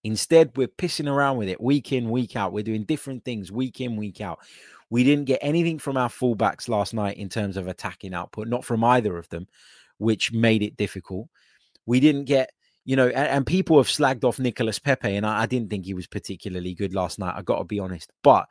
Instead, 0.04 0.52
we're 0.56 0.68
pissing 0.68 1.12
around 1.12 1.38
with 1.38 1.50
it 1.50 1.62
week 1.62 1.92
in, 1.92 2.10
week 2.10 2.36
out. 2.36 2.54
We're 2.54 2.64
doing 2.64 2.84
different 2.84 3.26
things 3.26 3.52
week 3.52 3.82
in, 3.82 3.98
week 3.98 4.22
out. 4.22 4.40
We 4.90 5.04
didn't 5.04 5.26
get 5.26 5.40
anything 5.42 5.78
from 5.78 5.98
our 5.98 6.10
fullbacks 6.10 6.68
last 6.70 6.94
night 6.94 7.18
in 7.18 7.30
terms 7.30 7.58
of 7.58 7.68
attacking 7.68 8.14
output, 8.14 8.48
not 8.48 8.66
from 8.66 8.84
either 8.84 9.18
of 9.18 9.30
them, 9.30 9.48
which 9.98 10.32
made 10.32 10.64
it 10.64 10.78
difficult. 10.78 11.28
We 11.86 12.00
didn't 12.00 12.26
get, 12.26 12.52
you 12.86 12.96
know, 12.96 13.08
and, 13.08 13.28
and 13.28 13.46
people 13.46 13.78
have 13.78 13.88
slagged 13.88 14.24
off 14.24 14.40
Nicolas 14.40 14.80
Pepe, 14.80 15.16
and 15.16 15.26
I, 15.26 15.42
I 15.42 15.46
didn't 15.46 15.70
think 15.70 15.86
he 15.86 15.94
was 15.94 16.08
particularly 16.08 16.74
good 16.74 16.94
last 16.94 17.20
night. 17.20 17.36
I 17.36 17.42
got 17.42 17.60
to 17.60 17.66
be 17.66 17.80
honest, 17.80 18.12
but 18.24 18.48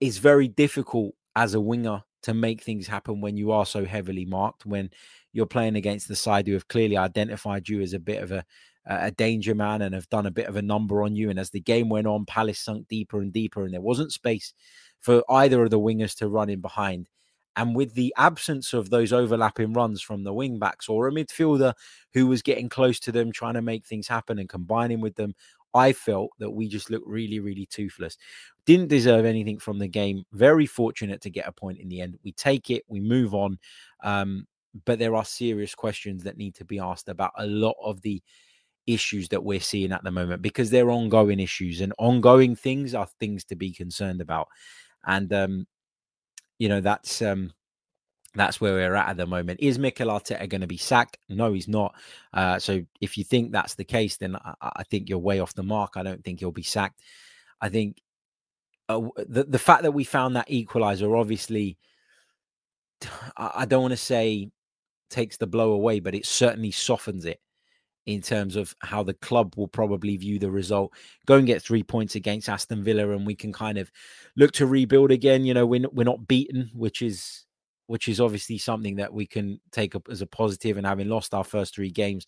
it's 0.00 0.18
very 0.18 0.48
difficult 0.48 1.14
as 1.36 1.54
a 1.54 1.60
winger 1.60 2.02
to 2.22 2.32
make 2.32 2.62
things 2.62 2.86
happen 2.86 3.20
when 3.20 3.36
you 3.36 3.52
are 3.52 3.66
so 3.66 3.84
heavily 3.84 4.24
marked, 4.24 4.64
when 4.64 4.90
you're 5.32 5.46
playing 5.46 5.76
against 5.76 6.08
the 6.08 6.16
side 6.16 6.46
who 6.46 6.54
have 6.54 6.68
clearly 6.68 6.96
identified 6.96 7.68
you 7.68 7.82
as 7.82 7.92
a 7.92 7.98
bit 7.98 8.22
of 8.22 8.32
a 8.32 8.44
a 8.86 9.10
danger 9.10 9.54
man 9.54 9.82
and 9.82 9.94
have 9.94 10.08
done 10.10 10.26
a 10.26 10.30
bit 10.30 10.46
of 10.46 10.56
a 10.56 10.62
number 10.62 11.02
on 11.02 11.14
you. 11.14 11.30
And 11.30 11.38
as 11.38 11.50
the 11.50 11.60
game 11.60 11.88
went 11.88 12.06
on, 12.06 12.26
Palace 12.26 12.58
sunk 12.58 12.88
deeper 12.88 13.20
and 13.20 13.32
deeper, 13.32 13.64
and 13.64 13.72
there 13.72 13.80
wasn't 13.80 14.12
space 14.12 14.52
for 15.00 15.22
either 15.30 15.62
of 15.62 15.70
the 15.70 15.80
wingers 15.80 16.16
to 16.16 16.28
run 16.28 16.50
in 16.50 16.60
behind. 16.60 17.08
And 17.56 17.76
with 17.76 17.94
the 17.94 18.12
absence 18.16 18.72
of 18.72 18.90
those 18.90 19.12
overlapping 19.12 19.72
runs 19.74 20.02
from 20.02 20.24
the 20.24 20.34
wing 20.34 20.58
backs 20.58 20.88
or 20.88 21.06
a 21.06 21.12
midfielder 21.12 21.72
who 22.12 22.26
was 22.26 22.42
getting 22.42 22.68
close 22.68 22.98
to 23.00 23.12
them, 23.12 23.30
trying 23.30 23.54
to 23.54 23.62
make 23.62 23.86
things 23.86 24.08
happen 24.08 24.38
and 24.38 24.48
combining 24.48 25.00
with 25.00 25.14
them, 25.14 25.34
I 25.72 25.92
felt 25.92 26.30
that 26.38 26.50
we 26.50 26.68
just 26.68 26.90
looked 26.90 27.06
really, 27.06 27.40
really 27.40 27.66
toothless. 27.66 28.16
Didn't 28.64 28.88
deserve 28.88 29.24
anything 29.24 29.58
from 29.58 29.78
the 29.78 29.88
game. 29.88 30.24
Very 30.32 30.66
fortunate 30.66 31.20
to 31.22 31.30
get 31.30 31.48
a 31.48 31.52
point 31.52 31.78
in 31.78 31.88
the 31.88 32.00
end. 32.00 32.18
We 32.24 32.32
take 32.32 32.70
it, 32.70 32.84
we 32.88 33.00
move 33.00 33.34
on. 33.34 33.58
Um, 34.02 34.46
but 34.84 34.98
there 34.98 35.14
are 35.14 35.24
serious 35.24 35.74
questions 35.74 36.24
that 36.24 36.36
need 36.36 36.54
to 36.56 36.64
be 36.64 36.80
asked 36.80 37.08
about 37.08 37.32
a 37.36 37.46
lot 37.46 37.76
of 37.82 38.00
the 38.02 38.22
issues 38.86 39.28
that 39.28 39.42
we're 39.42 39.60
seeing 39.60 39.92
at 39.92 40.04
the 40.04 40.10
moment 40.10 40.42
because 40.42 40.70
they're 40.70 40.90
ongoing 40.90 41.40
issues 41.40 41.80
and 41.80 41.92
ongoing 41.98 42.54
things 42.54 42.94
are 42.94 43.08
things 43.18 43.44
to 43.44 43.56
be 43.56 43.72
concerned 43.72 44.20
about 44.20 44.48
and 45.06 45.32
um, 45.32 45.66
you 46.58 46.68
know 46.68 46.80
that's 46.80 47.22
um, 47.22 47.52
that's 48.34 48.60
where 48.60 48.74
we're 48.74 48.94
at 48.94 49.08
at 49.08 49.16
the 49.16 49.26
moment. 49.26 49.60
Is 49.60 49.78
Mikel 49.78 50.08
Arteta 50.08 50.48
going 50.48 50.60
to 50.60 50.66
be 50.66 50.76
sacked? 50.76 51.18
No, 51.28 51.52
he's 51.52 51.68
not. 51.68 51.94
Uh, 52.32 52.58
so 52.58 52.84
if 53.00 53.16
you 53.16 53.24
think 53.24 53.52
that's 53.52 53.74
the 53.74 53.84
case, 53.84 54.16
then 54.16 54.36
I, 54.36 54.54
I, 54.60 54.82
think 54.84 55.08
you're 55.08 55.18
way 55.18 55.40
off 55.40 55.54
the 55.54 55.62
mark. 55.62 55.92
I 55.96 56.02
don't 56.02 56.22
think 56.24 56.40
he'll 56.40 56.50
be 56.50 56.62
sacked. 56.62 57.00
I 57.60 57.68
think 57.68 58.02
uh, 58.88 59.02
the 59.28 59.44
the 59.44 59.58
fact 59.58 59.82
that 59.82 59.92
we 59.92 60.04
found 60.04 60.36
that 60.36 60.50
equalizer, 60.50 61.16
obviously, 61.16 61.78
I, 63.36 63.50
I 63.56 63.64
don't 63.66 63.82
want 63.82 63.92
to 63.92 63.96
say 63.96 64.50
takes 65.10 65.36
the 65.36 65.46
blow 65.46 65.72
away, 65.72 66.00
but 66.00 66.14
it 66.14 66.26
certainly 66.26 66.72
softens 66.72 67.24
it 67.24 67.40
in 68.06 68.20
terms 68.20 68.56
of 68.56 68.74
how 68.80 69.02
the 69.02 69.14
club 69.14 69.54
will 69.56 69.68
probably 69.68 70.16
view 70.16 70.38
the 70.38 70.50
result. 70.50 70.92
Go 71.26 71.36
and 71.36 71.46
get 71.46 71.62
three 71.62 71.82
points 71.82 72.14
against 72.14 72.48
Aston 72.48 72.84
Villa, 72.84 73.10
and 73.10 73.26
we 73.26 73.34
can 73.34 73.52
kind 73.52 73.78
of 73.78 73.90
look 74.36 74.52
to 74.52 74.66
rebuild 74.66 75.10
again. 75.10 75.44
You 75.44 75.54
know, 75.54 75.66
we're 75.66 75.88
we're 75.92 76.04
not 76.04 76.28
beaten, 76.28 76.70
which 76.74 77.02
is 77.02 77.44
which 77.86 78.08
is 78.08 78.20
obviously 78.20 78.58
something 78.58 78.96
that 78.96 79.12
we 79.12 79.26
can 79.26 79.60
take 79.72 79.94
up 79.94 80.08
as 80.10 80.22
a 80.22 80.26
positive. 80.26 80.76
And 80.76 80.86
having 80.86 81.08
lost 81.08 81.34
our 81.34 81.44
first 81.44 81.74
three 81.74 81.90
games, 81.90 82.26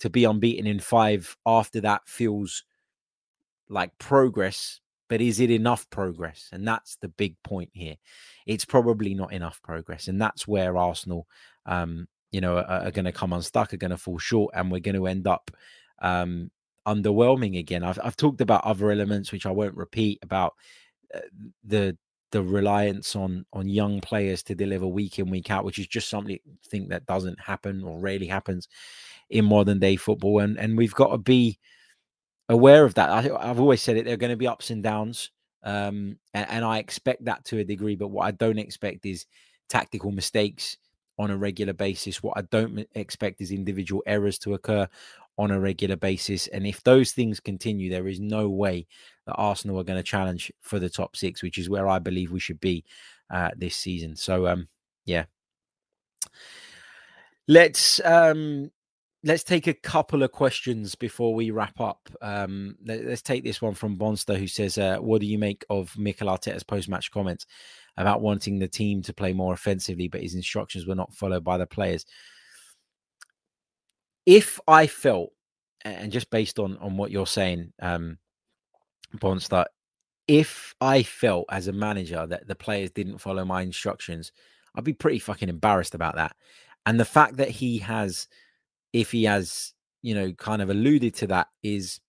to 0.00 0.10
be 0.10 0.24
unbeaten 0.24 0.66
in 0.66 0.80
five 0.80 1.36
after 1.46 1.80
that 1.82 2.02
feels 2.06 2.64
like 3.68 3.96
progress. 3.98 4.80
But 5.08 5.20
is 5.20 5.38
it 5.38 5.50
enough 5.50 5.88
progress? 5.90 6.48
And 6.50 6.66
that's 6.66 6.96
the 6.96 7.08
big 7.08 7.36
point 7.42 7.70
here. 7.74 7.96
It's 8.46 8.64
probably 8.64 9.14
not 9.14 9.32
enough 9.32 9.60
progress, 9.62 10.08
and 10.08 10.20
that's 10.20 10.46
where 10.48 10.76
Arsenal 10.76 11.26
um, 11.66 12.08
you 12.34 12.40
know, 12.40 12.58
are, 12.58 12.86
are 12.86 12.90
going 12.90 13.04
to 13.04 13.12
come 13.12 13.32
unstuck, 13.32 13.72
are 13.72 13.76
going 13.76 13.92
to 13.92 13.96
fall 13.96 14.18
short, 14.18 14.52
and 14.56 14.70
we're 14.70 14.80
going 14.80 14.96
to 14.96 15.06
end 15.06 15.28
up 15.28 15.52
um, 16.02 16.50
underwhelming 16.84 17.56
again. 17.60 17.84
I've, 17.84 18.00
I've 18.02 18.16
talked 18.16 18.40
about 18.40 18.64
other 18.64 18.90
elements 18.90 19.30
which 19.30 19.46
I 19.46 19.52
won't 19.52 19.76
repeat 19.76 20.18
about 20.20 20.54
uh, 21.14 21.20
the 21.62 21.96
the 22.32 22.42
reliance 22.42 23.14
on 23.14 23.46
on 23.52 23.68
young 23.68 24.00
players 24.00 24.42
to 24.42 24.56
deliver 24.56 24.84
week 24.88 25.20
in 25.20 25.30
week 25.30 25.52
out, 25.52 25.64
which 25.64 25.78
is 25.78 25.86
just 25.86 26.10
something 26.10 26.36
think 26.66 26.88
that 26.88 27.06
doesn't 27.06 27.40
happen 27.40 27.84
or 27.84 28.00
rarely 28.00 28.26
happens 28.26 28.66
in 29.30 29.44
modern 29.44 29.78
day 29.78 29.94
football, 29.94 30.40
and 30.40 30.58
and 30.58 30.76
we've 30.76 30.94
got 30.94 31.12
to 31.12 31.18
be 31.18 31.60
aware 32.48 32.84
of 32.84 32.94
that. 32.94 33.10
I, 33.10 33.46
have 33.46 33.60
always 33.60 33.80
said 33.80 33.96
it. 33.96 34.06
There 34.06 34.14
are 34.14 34.24
going 34.24 34.30
to 34.30 34.36
be 34.36 34.48
ups 34.48 34.70
and 34.70 34.82
downs, 34.82 35.30
um, 35.62 36.18
and, 36.34 36.50
and 36.50 36.64
I 36.64 36.78
expect 36.78 37.26
that 37.26 37.44
to 37.44 37.58
a 37.58 37.64
degree. 37.64 37.94
But 37.94 38.08
what 38.08 38.26
I 38.26 38.32
don't 38.32 38.58
expect 38.58 39.06
is 39.06 39.24
tactical 39.68 40.10
mistakes 40.10 40.78
on 41.18 41.30
a 41.30 41.36
regular 41.36 41.72
basis. 41.72 42.22
What 42.22 42.36
I 42.36 42.42
don't 42.42 42.86
expect 42.94 43.40
is 43.40 43.50
individual 43.50 44.02
errors 44.06 44.38
to 44.40 44.54
occur 44.54 44.88
on 45.36 45.50
a 45.50 45.60
regular 45.60 45.96
basis. 45.96 46.46
And 46.48 46.66
if 46.66 46.82
those 46.82 47.12
things 47.12 47.40
continue, 47.40 47.90
there 47.90 48.08
is 48.08 48.20
no 48.20 48.48
way 48.48 48.86
that 49.26 49.34
Arsenal 49.34 49.78
are 49.80 49.84
going 49.84 49.98
to 49.98 50.02
challenge 50.02 50.52
for 50.60 50.78
the 50.78 50.88
top 50.88 51.16
six, 51.16 51.42
which 51.42 51.58
is 51.58 51.68
where 51.68 51.88
I 51.88 51.98
believe 51.98 52.30
we 52.30 52.40
should 52.40 52.60
be 52.60 52.84
uh, 53.30 53.50
this 53.56 53.76
season. 53.76 54.16
So, 54.16 54.46
um, 54.46 54.68
yeah. 55.04 55.24
Let's 57.46 58.00
um, 58.04 58.70
let's 59.22 59.44
take 59.44 59.66
a 59.66 59.74
couple 59.74 60.22
of 60.22 60.32
questions 60.32 60.94
before 60.94 61.34
we 61.34 61.50
wrap 61.50 61.78
up. 61.80 62.08
Um, 62.22 62.76
let, 62.84 63.04
us 63.04 63.22
take 63.22 63.44
this 63.44 63.60
one 63.60 63.74
from 63.74 63.96
Bonster, 63.96 64.36
who 64.36 64.46
says, 64.46 64.78
uh, 64.78 64.96
"What 64.98 65.20
do 65.20 65.26
you 65.26 65.38
make 65.38 65.64
of 65.68 65.96
Mikel 65.98 66.28
Arteta's 66.28 66.62
post-match 66.62 67.10
comments?" 67.10 67.46
About 67.96 68.20
wanting 68.20 68.58
the 68.58 68.68
team 68.68 69.02
to 69.02 69.14
play 69.14 69.32
more 69.32 69.54
offensively, 69.54 70.08
but 70.08 70.22
his 70.22 70.34
instructions 70.34 70.86
were 70.86 70.94
not 70.94 71.14
followed 71.14 71.44
by 71.44 71.58
the 71.58 71.66
players. 71.66 72.04
If 74.26 74.58
I 74.66 74.86
felt, 74.86 75.32
and 75.84 76.10
just 76.10 76.30
based 76.30 76.58
on 76.58 76.78
on 76.78 76.96
what 76.96 77.10
you're 77.10 77.26
saying, 77.26 77.72
um, 77.80 78.18
Bonster, 79.20 79.66
if 80.26 80.74
I 80.80 81.02
felt 81.02 81.46
as 81.50 81.68
a 81.68 81.72
manager 81.72 82.26
that 82.26 82.48
the 82.48 82.54
players 82.54 82.90
didn't 82.90 83.18
follow 83.18 83.44
my 83.44 83.62
instructions, 83.62 84.32
I'd 84.74 84.84
be 84.84 84.92
pretty 84.92 85.18
fucking 85.18 85.48
embarrassed 85.48 85.94
about 85.94 86.16
that. 86.16 86.34
And 86.86 86.98
the 86.98 87.04
fact 87.04 87.36
that 87.36 87.50
he 87.50 87.78
has, 87.78 88.28
if 88.92 89.10
he 89.12 89.24
has, 89.24 89.72
you 90.02 90.14
know, 90.14 90.32
kind 90.32 90.62
of 90.62 90.70
alluded 90.70 91.14
to 91.16 91.26
that, 91.28 91.48
is 91.62 92.00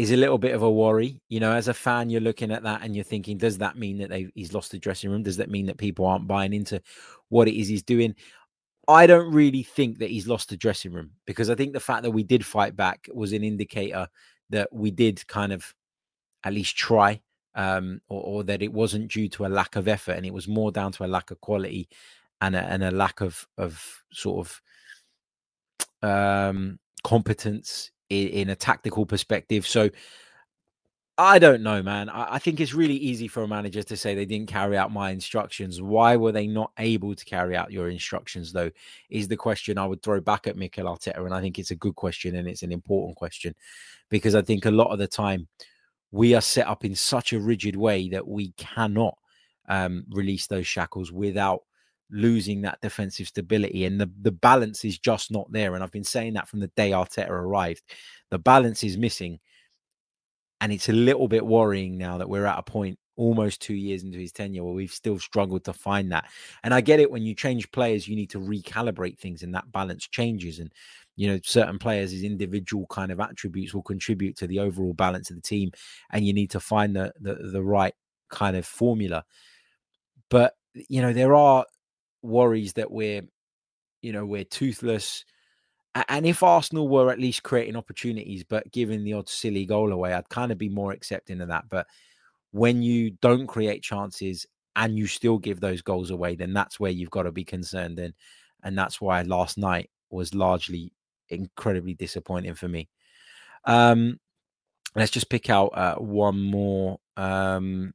is 0.00 0.12
a 0.12 0.16
little 0.16 0.38
bit 0.38 0.54
of 0.54 0.62
a 0.62 0.70
worry. 0.70 1.20
You 1.28 1.40
know, 1.40 1.52
as 1.52 1.68
a 1.68 1.74
fan, 1.74 2.08
you're 2.08 2.22
looking 2.22 2.50
at 2.50 2.62
that 2.62 2.80
and 2.82 2.96
you're 2.96 3.04
thinking, 3.04 3.36
does 3.36 3.58
that 3.58 3.76
mean 3.76 3.98
that 3.98 4.30
he's 4.34 4.54
lost 4.54 4.70
the 4.70 4.78
dressing 4.78 5.10
room? 5.10 5.22
Does 5.22 5.36
that 5.36 5.50
mean 5.50 5.66
that 5.66 5.76
people 5.76 6.06
aren't 6.06 6.26
buying 6.26 6.54
into 6.54 6.80
what 7.28 7.48
it 7.48 7.60
is 7.60 7.68
he's 7.68 7.82
doing? 7.82 8.14
I 8.88 9.06
don't 9.06 9.30
really 9.30 9.62
think 9.62 9.98
that 9.98 10.08
he's 10.08 10.26
lost 10.26 10.48
the 10.48 10.56
dressing 10.56 10.92
room 10.92 11.10
because 11.26 11.50
I 11.50 11.54
think 11.54 11.74
the 11.74 11.80
fact 11.80 12.02
that 12.04 12.12
we 12.12 12.22
did 12.22 12.46
fight 12.46 12.74
back 12.74 13.08
was 13.12 13.34
an 13.34 13.44
indicator 13.44 14.08
that 14.48 14.72
we 14.72 14.90
did 14.90 15.26
kind 15.26 15.52
of 15.52 15.74
at 16.44 16.54
least 16.54 16.76
try, 16.76 17.20
um, 17.54 18.00
or, 18.08 18.22
or, 18.22 18.44
that 18.44 18.62
it 18.62 18.72
wasn't 18.72 19.12
due 19.12 19.28
to 19.28 19.44
a 19.44 19.48
lack 19.48 19.76
of 19.76 19.86
effort 19.86 20.12
and 20.12 20.24
it 20.24 20.32
was 20.32 20.48
more 20.48 20.72
down 20.72 20.92
to 20.92 21.04
a 21.04 21.06
lack 21.06 21.30
of 21.30 21.40
quality 21.42 21.90
and 22.40 22.56
a, 22.56 22.60
and 22.60 22.82
a 22.82 22.90
lack 22.90 23.20
of 23.20 23.46
of 23.58 24.02
sort 24.12 24.48
of 26.02 26.08
um, 26.08 26.78
competence 27.04 27.90
in, 28.10 28.28
in 28.28 28.50
a 28.50 28.56
tactical 28.56 29.06
perspective. 29.06 29.66
So 29.66 29.90
I 31.16 31.38
don't 31.38 31.62
know, 31.62 31.82
man. 31.82 32.08
I, 32.08 32.36
I, 32.36 32.38
think 32.38 32.60
it's 32.60 32.72
really 32.72 32.96
easy 32.96 33.28
for 33.28 33.42
a 33.42 33.48
manager 33.48 33.82
to 33.82 33.96
say 33.96 34.14
they 34.14 34.24
didn't 34.24 34.48
carry 34.48 34.78
out 34.78 34.90
my 34.90 35.10
instructions. 35.10 35.82
Why 35.82 36.16
were 36.16 36.32
they 36.32 36.46
not 36.46 36.72
able 36.78 37.14
to 37.14 37.24
carry 37.26 37.54
out 37.54 37.70
your 37.70 37.90
instructions, 37.90 38.52
though? 38.52 38.70
Is 39.10 39.28
the 39.28 39.36
question 39.36 39.76
I 39.76 39.86
would 39.86 40.02
throw 40.02 40.20
back 40.20 40.46
at 40.46 40.56
Mikel 40.56 40.86
Arteta. 40.86 41.18
And 41.18 41.34
I 41.34 41.42
think 41.42 41.58
it's 41.58 41.72
a 41.72 41.76
good 41.76 41.94
question 41.94 42.36
and 42.36 42.48
it's 42.48 42.62
an 42.62 42.72
important 42.72 43.16
question 43.16 43.54
because 44.08 44.34
I 44.34 44.40
think 44.40 44.64
a 44.64 44.70
lot 44.70 44.92
of 44.92 44.98
the 44.98 45.06
time 45.06 45.46
we 46.10 46.34
are 46.34 46.40
set 46.40 46.66
up 46.66 46.86
in 46.86 46.94
such 46.94 47.34
a 47.34 47.40
rigid 47.40 47.76
way 47.76 48.08
that 48.08 48.26
we 48.26 48.52
cannot 48.52 49.16
um, 49.68 50.04
release 50.10 50.46
those 50.46 50.66
shackles 50.66 51.12
without 51.12 51.60
losing 52.10 52.62
that 52.62 52.80
defensive 52.80 53.28
stability 53.28 53.84
and 53.84 54.00
the, 54.00 54.10
the 54.20 54.32
balance 54.32 54.84
is 54.84 54.98
just 54.98 55.30
not 55.30 55.50
there. 55.52 55.74
And 55.74 55.82
I've 55.82 55.92
been 55.92 56.04
saying 56.04 56.34
that 56.34 56.48
from 56.48 56.60
the 56.60 56.68
day 56.68 56.90
Arteta 56.90 57.30
arrived. 57.30 57.82
The 58.30 58.38
balance 58.38 58.84
is 58.84 58.96
missing. 58.96 59.40
And 60.60 60.72
it's 60.72 60.88
a 60.88 60.92
little 60.92 61.26
bit 61.26 61.46
worrying 61.46 61.96
now 61.96 62.18
that 62.18 62.28
we're 62.28 62.44
at 62.44 62.58
a 62.58 62.62
point 62.62 62.98
almost 63.16 63.60
two 63.60 63.74
years 63.74 64.02
into 64.02 64.18
his 64.18 64.32
tenure 64.32 64.64
where 64.64 64.72
we've 64.72 64.92
still 64.92 65.18
struggled 65.18 65.64
to 65.64 65.72
find 65.72 66.10
that. 66.12 66.26
And 66.64 66.72
I 66.72 66.80
get 66.80 67.00
it 67.00 67.10
when 67.10 67.22
you 67.22 67.34
change 67.34 67.70
players, 67.70 68.08
you 68.08 68.16
need 68.16 68.30
to 68.30 68.40
recalibrate 68.40 69.18
things 69.18 69.42
and 69.42 69.54
that 69.54 69.70
balance 69.72 70.08
changes. 70.08 70.58
And, 70.58 70.72
you 71.16 71.28
know, 71.28 71.38
certain 71.44 71.78
players' 71.78 72.22
individual 72.22 72.86
kind 72.86 73.12
of 73.12 73.20
attributes 73.20 73.74
will 73.74 73.82
contribute 73.82 74.36
to 74.36 74.46
the 74.46 74.58
overall 74.58 74.94
balance 74.94 75.30
of 75.30 75.36
the 75.36 75.42
team. 75.42 75.70
And 76.10 76.26
you 76.26 76.32
need 76.32 76.50
to 76.52 76.60
find 76.60 76.96
the 76.96 77.12
the, 77.20 77.34
the 77.34 77.62
right 77.62 77.94
kind 78.30 78.56
of 78.56 78.64
formula. 78.64 79.24
But, 80.30 80.54
you 80.74 81.02
know, 81.02 81.12
there 81.12 81.34
are 81.34 81.66
worries 82.22 82.74
that 82.74 82.90
we're, 82.90 83.22
you 84.02 84.12
know, 84.12 84.26
we're 84.26 84.44
toothless. 84.44 85.24
And 86.08 86.24
if 86.24 86.42
Arsenal 86.42 86.88
were 86.88 87.10
at 87.10 87.18
least 87.18 87.42
creating 87.42 87.76
opportunities, 87.76 88.44
but 88.44 88.70
giving 88.70 89.02
the 89.02 89.14
odd 89.14 89.28
silly 89.28 89.66
goal 89.66 89.92
away, 89.92 90.12
I'd 90.12 90.28
kind 90.28 90.52
of 90.52 90.58
be 90.58 90.68
more 90.68 90.92
accepting 90.92 91.40
of 91.40 91.48
that. 91.48 91.64
But 91.68 91.86
when 92.52 92.82
you 92.82 93.10
don't 93.22 93.46
create 93.46 93.82
chances 93.82 94.46
and 94.76 94.96
you 94.96 95.06
still 95.06 95.38
give 95.38 95.60
those 95.60 95.82
goals 95.82 96.10
away, 96.10 96.36
then 96.36 96.52
that's 96.52 96.78
where 96.78 96.92
you've 96.92 97.10
got 97.10 97.24
to 97.24 97.32
be 97.32 97.44
concerned. 97.44 97.98
And 97.98 98.14
and 98.62 98.78
that's 98.78 99.00
why 99.00 99.22
last 99.22 99.58
night 99.58 99.90
was 100.10 100.34
largely 100.34 100.92
incredibly 101.28 101.94
disappointing 101.94 102.54
for 102.54 102.68
me. 102.68 102.88
Um, 103.64 104.18
let's 104.94 105.10
just 105.10 105.30
pick 105.30 105.50
out 105.50 105.68
uh, 105.68 105.96
one 105.96 106.40
more 106.40 106.98
um, 107.16 107.92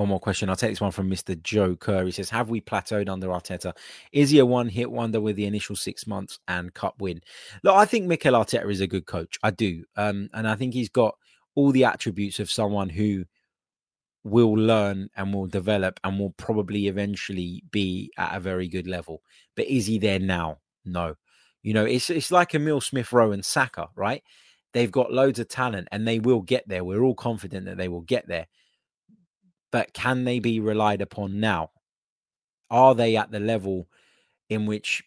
one 0.00 0.08
more 0.08 0.20
question. 0.20 0.48
I'll 0.48 0.56
take 0.56 0.70
this 0.70 0.80
one 0.80 0.90
from 0.90 1.10
Mr. 1.10 1.40
Joe 1.42 1.76
Kerr. 1.76 2.04
He 2.04 2.10
says, 2.10 2.30
Have 2.30 2.50
we 2.50 2.60
plateaued 2.60 3.08
under 3.08 3.28
Arteta? 3.28 3.76
Is 4.12 4.30
he 4.30 4.38
a 4.38 4.46
one 4.46 4.68
hit 4.68 4.90
wonder 4.90 5.20
with 5.20 5.36
the 5.36 5.46
initial 5.46 5.76
six 5.76 6.06
months 6.06 6.38
and 6.48 6.74
cup 6.74 7.00
win? 7.00 7.20
Look, 7.62 7.76
I 7.76 7.84
think 7.84 8.06
Mikel 8.06 8.32
Arteta 8.32 8.70
is 8.70 8.80
a 8.80 8.86
good 8.86 9.06
coach. 9.06 9.38
I 9.42 9.50
do. 9.50 9.84
Um, 9.96 10.30
and 10.32 10.48
I 10.48 10.56
think 10.56 10.74
he's 10.74 10.88
got 10.88 11.16
all 11.54 11.70
the 11.70 11.84
attributes 11.84 12.40
of 12.40 12.50
someone 12.50 12.88
who 12.88 13.24
will 14.24 14.52
learn 14.52 15.08
and 15.16 15.32
will 15.32 15.46
develop 15.46 16.00
and 16.04 16.18
will 16.18 16.30
probably 16.30 16.88
eventually 16.88 17.62
be 17.70 18.10
at 18.16 18.36
a 18.36 18.40
very 18.40 18.68
good 18.68 18.86
level. 18.86 19.22
But 19.56 19.66
is 19.66 19.86
he 19.86 19.98
there 19.98 20.18
now? 20.18 20.58
No. 20.84 21.16
You 21.62 21.74
know, 21.74 21.84
it's 21.84 22.08
it's 22.08 22.30
like 22.30 22.54
Emile 22.54 22.80
Smith 22.80 23.12
Rowe 23.12 23.32
and 23.32 23.44
Saka, 23.44 23.88
right? 23.94 24.22
They've 24.72 24.90
got 24.90 25.12
loads 25.12 25.38
of 25.38 25.48
talent 25.48 25.88
and 25.92 26.06
they 26.06 26.20
will 26.20 26.40
get 26.40 26.66
there. 26.68 26.84
We're 26.84 27.02
all 27.02 27.14
confident 27.14 27.66
that 27.66 27.76
they 27.76 27.88
will 27.88 28.02
get 28.02 28.26
there. 28.28 28.46
But 29.72 29.92
can 29.92 30.24
they 30.24 30.38
be 30.40 30.60
relied 30.60 31.00
upon 31.00 31.40
now? 31.40 31.70
Are 32.70 32.94
they 32.94 33.16
at 33.16 33.30
the 33.30 33.40
level 33.40 33.88
in 34.48 34.66
which 34.66 35.02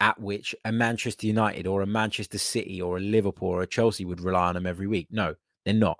at 0.00 0.20
which 0.20 0.54
a 0.64 0.72
Manchester 0.72 1.26
United 1.26 1.66
or 1.66 1.82
a 1.82 1.86
Manchester 1.86 2.38
City 2.38 2.82
or 2.82 2.96
a 2.96 3.00
Liverpool 3.00 3.48
or 3.48 3.62
a 3.62 3.66
Chelsea 3.66 4.04
would 4.04 4.20
rely 4.20 4.48
on 4.48 4.54
them 4.54 4.66
every 4.66 4.86
week? 4.86 5.08
No, 5.10 5.34
they're 5.64 5.74
not. 5.74 5.98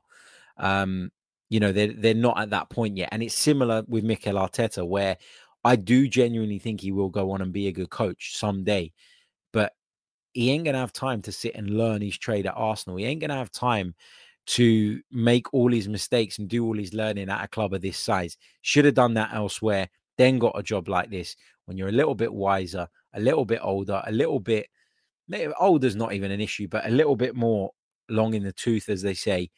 Um, 0.56 1.10
you 1.50 1.60
know, 1.60 1.72
they're 1.72 1.92
they're 1.92 2.14
not 2.14 2.38
at 2.40 2.50
that 2.50 2.70
point 2.70 2.96
yet. 2.96 3.10
And 3.12 3.22
it's 3.22 3.34
similar 3.34 3.84
with 3.86 4.04
Mikel 4.04 4.34
Arteta, 4.34 4.86
where 4.86 5.16
I 5.64 5.76
do 5.76 6.08
genuinely 6.08 6.58
think 6.58 6.80
he 6.80 6.92
will 6.92 7.08
go 7.08 7.30
on 7.32 7.40
and 7.40 7.52
be 7.52 7.68
a 7.68 7.72
good 7.72 7.90
coach 7.90 8.36
someday, 8.36 8.92
but 9.52 9.72
he 10.32 10.50
ain't 10.50 10.64
gonna 10.64 10.78
have 10.78 10.92
time 10.92 11.22
to 11.22 11.32
sit 11.32 11.54
and 11.54 11.70
learn 11.70 12.02
his 12.02 12.18
trade 12.18 12.46
at 12.46 12.54
Arsenal. 12.56 12.98
He 12.98 13.04
ain't 13.04 13.20
gonna 13.20 13.36
have 13.36 13.50
time 13.50 13.94
to 14.46 15.00
make 15.10 15.52
all 15.54 15.72
his 15.72 15.88
mistakes 15.88 16.38
and 16.38 16.48
do 16.48 16.64
all 16.64 16.76
his 16.76 16.92
learning 16.92 17.30
at 17.30 17.44
a 17.44 17.48
club 17.48 17.72
of 17.72 17.80
this 17.80 17.98
size. 17.98 18.36
Should 18.62 18.84
have 18.84 18.94
done 18.94 19.14
that 19.14 19.32
elsewhere, 19.32 19.88
then 20.18 20.38
got 20.38 20.58
a 20.58 20.62
job 20.62 20.88
like 20.88 21.10
this 21.10 21.36
when 21.66 21.76
you're 21.76 21.88
a 21.88 21.92
little 21.92 22.14
bit 22.14 22.32
wiser, 22.32 22.88
a 23.14 23.20
little 23.20 23.44
bit 23.44 23.60
older, 23.62 24.02
a 24.06 24.12
little 24.12 24.40
bit 24.40 24.68
older's 25.58 25.96
not 25.96 26.12
even 26.12 26.30
an 26.30 26.40
issue, 26.40 26.68
but 26.68 26.86
a 26.86 26.90
little 26.90 27.16
bit 27.16 27.34
more 27.34 27.70
long 28.10 28.34
in 28.34 28.42
the 28.42 28.52
tooth, 28.52 28.88
as 28.88 29.02
they 29.02 29.14
say, 29.14 29.50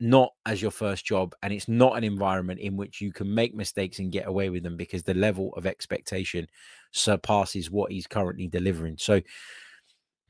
not 0.00 0.32
as 0.46 0.60
your 0.60 0.70
first 0.70 1.04
job. 1.04 1.34
And 1.42 1.52
it's 1.52 1.68
not 1.68 1.96
an 1.96 2.04
environment 2.04 2.60
in 2.60 2.76
which 2.76 3.00
you 3.00 3.12
can 3.12 3.32
make 3.32 3.54
mistakes 3.54 4.00
and 4.00 4.12
get 4.12 4.26
away 4.26 4.50
with 4.50 4.62
them 4.62 4.76
because 4.76 5.02
the 5.04 5.14
level 5.14 5.52
of 5.56 5.66
expectation 5.66 6.48
surpasses 6.92 7.70
what 7.70 7.92
he's 7.92 8.06
currently 8.06 8.48
delivering. 8.48 8.96
So 8.98 9.20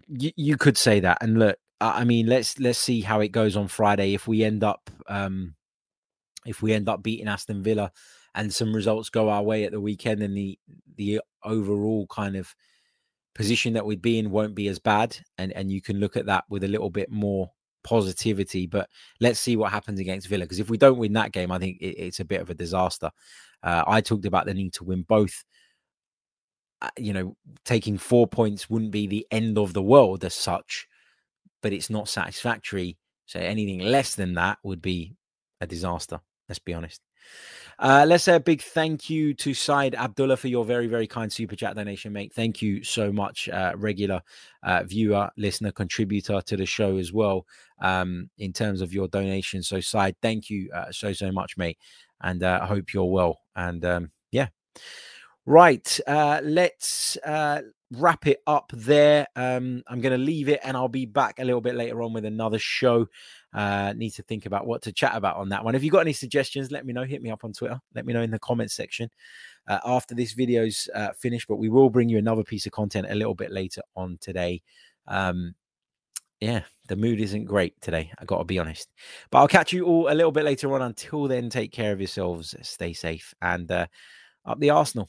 you 0.08 0.56
could 0.56 0.76
say 0.76 1.00
that. 1.00 1.18
And 1.22 1.38
look, 1.38 1.58
I 1.80 2.04
mean, 2.04 2.26
let's 2.26 2.58
let's 2.58 2.78
see 2.78 3.00
how 3.00 3.20
it 3.20 3.28
goes 3.28 3.56
on 3.56 3.68
Friday. 3.68 4.14
If 4.14 4.26
we 4.26 4.42
end 4.42 4.64
up 4.64 4.90
um 5.06 5.54
if 6.44 6.62
we 6.62 6.72
end 6.72 6.88
up 6.88 7.02
beating 7.02 7.28
Aston 7.28 7.62
Villa 7.62 7.92
and 8.34 8.52
some 8.52 8.74
results 8.74 9.10
go 9.10 9.28
our 9.28 9.42
way 9.42 9.64
at 9.64 9.72
the 9.72 9.80
weekend, 9.80 10.22
then 10.22 10.34
the 10.34 10.58
the 10.96 11.20
overall 11.44 12.06
kind 12.08 12.36
of 12.36 12.54
position 13.34 13.74
that 13.74 13.86
we'd 13.86 14.02
be 14.02 14.18
in 14.18 14.30
won't 14.30 14.54
be 14.54 14.68
as 14.68 14.78
bad. 14.78 15.16
And 15.36 15.52
and 15.52 15.70
you 15.70 15.80
can 15.80 16.00
look 16.00 16.16
at 16.16 16.26
that 16.26 16.44
with 16.48 16.64
a 16.64 16.68
little 16.68 16.90
bit 16.90 17.10
more 17.10 17.52
positivity. 17.84 18.66
But 18.66 18.88
let's 19.20 19.38
see 19.38 19.56
what 19.56 19.70
happens 19.70 20.00
against 20.00 20.26
Villa. 20.26 20.44
Because 20.44 20.60
if 20.60 20.70
we 20.70 20.78
don't 20.78 20.98
win 20.98 21.12
that 21.12 21.32
game, 21.32 21.52
I 21.52 21.58
think 21.58 21.78
it, 21.80 21.96
it's 21.96 22.20
a 22.20 22.24
bit 22.24 22.40
of 22.40 22.50
a 22.50 22.54
disaster. 22.54 23.10
Uh, 23.62 23.84
I 23.86 24.00
talked 24.00 24.26
about 24.26 24.46
the 24.46 24.54
need 24.54 24.72
to 24.74 24.84
win 24.84 25.02
both. 25.02 25.44
Uh, 26.80 26.90
you 26.96 27.12
know, 27.12 27.36
taking 27.64 27.98
four 27.98 28.26
points 28.26 28.68
wouldn't 28.68 28.92
be 28.92 29.06
the 29.06 29.26
end 29.30 29.58
of 29.58 29.74
the 29.74 29.82
world 29.82 30.24
as 30.24 30.34
such 30.34 30.88
but 31.62 31.72
it's 31.72 31.90
not 31.90 32.08
satisfactory. 32.08 32.96
So 33.26 33.40
anything 33.40 33.80
less 33.80 34.14
than 34.14 34.34
that 34.34 34.58
would 34.62 34.82
be 34.82 35.14
a 35.60 35.66
disaster. 35.66 36.20
Let's 36.48 36.58
be 36.58 36.74
honest. 36.74 37.02
Uh, 37.78 38.04
let's 38.08 38.24
say 38.24 38.34
a 38.34 38.40
big 38.40 38.60
thank 38.60 39.08
you 39.08 39.34
to 39.34 39.54
Said 39.54 39.94
Abdullah 39.94 40.36
for 40.36 40.48
your 40.48 40.64
very, 40.64 40.88
very 40.88 41.06
kind 41.06 41.32
super 41.32 41.54
chat 41.54 41.76
donation, 41.76 42.12
mate. 42.12 42.32
Thank 42.34 42.60
you 42.60 42.82
so 42.82 43.12
much, 43.12 43.48
uh, 43.48 43.72
regular 43.76 44.20
uh, 44.64 44.82
viewer, 44.84 45.30
listener, 45.36 45.70
contributor 45.70 46.40
to 46.40 46.56
the 46.56 46.66
show 46.66 46.96
as 46.96 47.12
well. 47.12 47.46
Um, 47.80 48.30
in 48.38 48.52
terms 48.52 48.80
of 48.80 48.92
your 48.92 49.06
donation, 49.06 49.62
so 49.62 49.78
Said, 49.80 50.16
thank 50.22 50.50
you 50.50 50.70
uh, 50.74 50.90
so 50.90 51.12
so 51.12 51.30
much, 51.30 51.56
mate, 51.56 51.78
and 52.20 52.42
uh, 52.42 52.58
I 52.62 52.66
hope 52.66 52.92
you're 52.92 53.04
well. 53.04 53.38
And 53.54 53.84
um, 53.84 54.10
yeah, 54.32 54.48
right. 55.46 56.00
Uh, 56.04 56.40
let's 56.42 57.16
wrap 57.92 58.26
it 58.26 58.42
up 58.46 58.70
there. 58.74 59.26
Um, 59.34 59.82
I'm 59.86 60.00
going 60.00 60.18
to 60.18 60.22
leave 60.22 60.48
it 60.48 60.60
and 60.62 60.76
I'll 60.76 60.88
be 60.88 61.06
back 61.06 61.38
a 61.38 61.44
little 61.44 61.60
bit 61.60 61.74
later 61.74 62.02
on 62.02 62.12
with 62.12 62.24
another 62.24 62.58
show. 62.58 63.06
Uh, 63.54 63.94
need 63.96 64.10
to 64.10 64.22
think 64.22 64.46
about 64.46 64.66
what 64.66 64.82
to 64.82 64.92
chat 64.92 65.16
about 65.16 65.36
on 65.36 65.48
that 65.48 65.64
one. 65.64 65.74
If 65.74 65.82
you've 65.82 65.92
got 65.92 66.00
any 66.00 66.12
suggestions, 66.12 66.70
let 66.70 66.84
me 66.84 66.92
know. 66.92 67.04
Hit 67.04 67.22
me 67.22 67.30
up 67.30 67.44
on 67.44 67.52
Twitter. 67.52 67.80
Let 67.94 68.04
me 68.04 68.12
know 68.12 68.22
in 68.22 68.30
the 68.30 68.38
comments 68.38 68.74
section 68.74 69.10
uh, 69.66 69.78
after 69.84 70.14
this 70.14 70.32
video's 70.32 70.88
uh, 70.94 71.12
finished. 71.12 71.48
But 71.48 71.56
we 71.56 71.68
will 71.68 71.90
bring 71.90 72.08
you 72.08 72.18
another 72.18 72.44
piece 72.44 72.66
of 72.66 72.72
content 72.72 73.06
a 73.10 73.14
little 73.14 73.34
bit 73.34 73.50
later 73.50 73.82
on 73.96 74.18
today. 74.20 74.62
Um, 75.06 75.54
yeah, 76.40 76.62
the 76.88 76.96
mood 76.96 77.20
isn't 77.20 77.46
great 77.46 77.80
today. 77.80 78.12
I 78.18 78.24
got 78.24 78.38
to 78.38 78.44
be 78.44 78.58
honest. 78.58 78.88
But 79.30 79.38
I'll 79.38 79.48
catch 79.48 79.72
you 79.72 79.86
all 79.86 80.12
a 80.12 80.14
little 80.14 80.30
bit 80.30 80.44
later 80.44 80.72
on. 80.74 80.82
Until 80.82 81.26
then, 81.26 81.50
take 81.50 81.72
care 81.72 81.92
of 81.92 82.00
yourselves, 82.00 82.54
stay 82.62 82.92
safe, 82.92 83.34
and 83.42 83.70
uh, 83.72 83.86
up 84.44 84.60
the 84.60 84.70
Arsenal. 84.70 85.08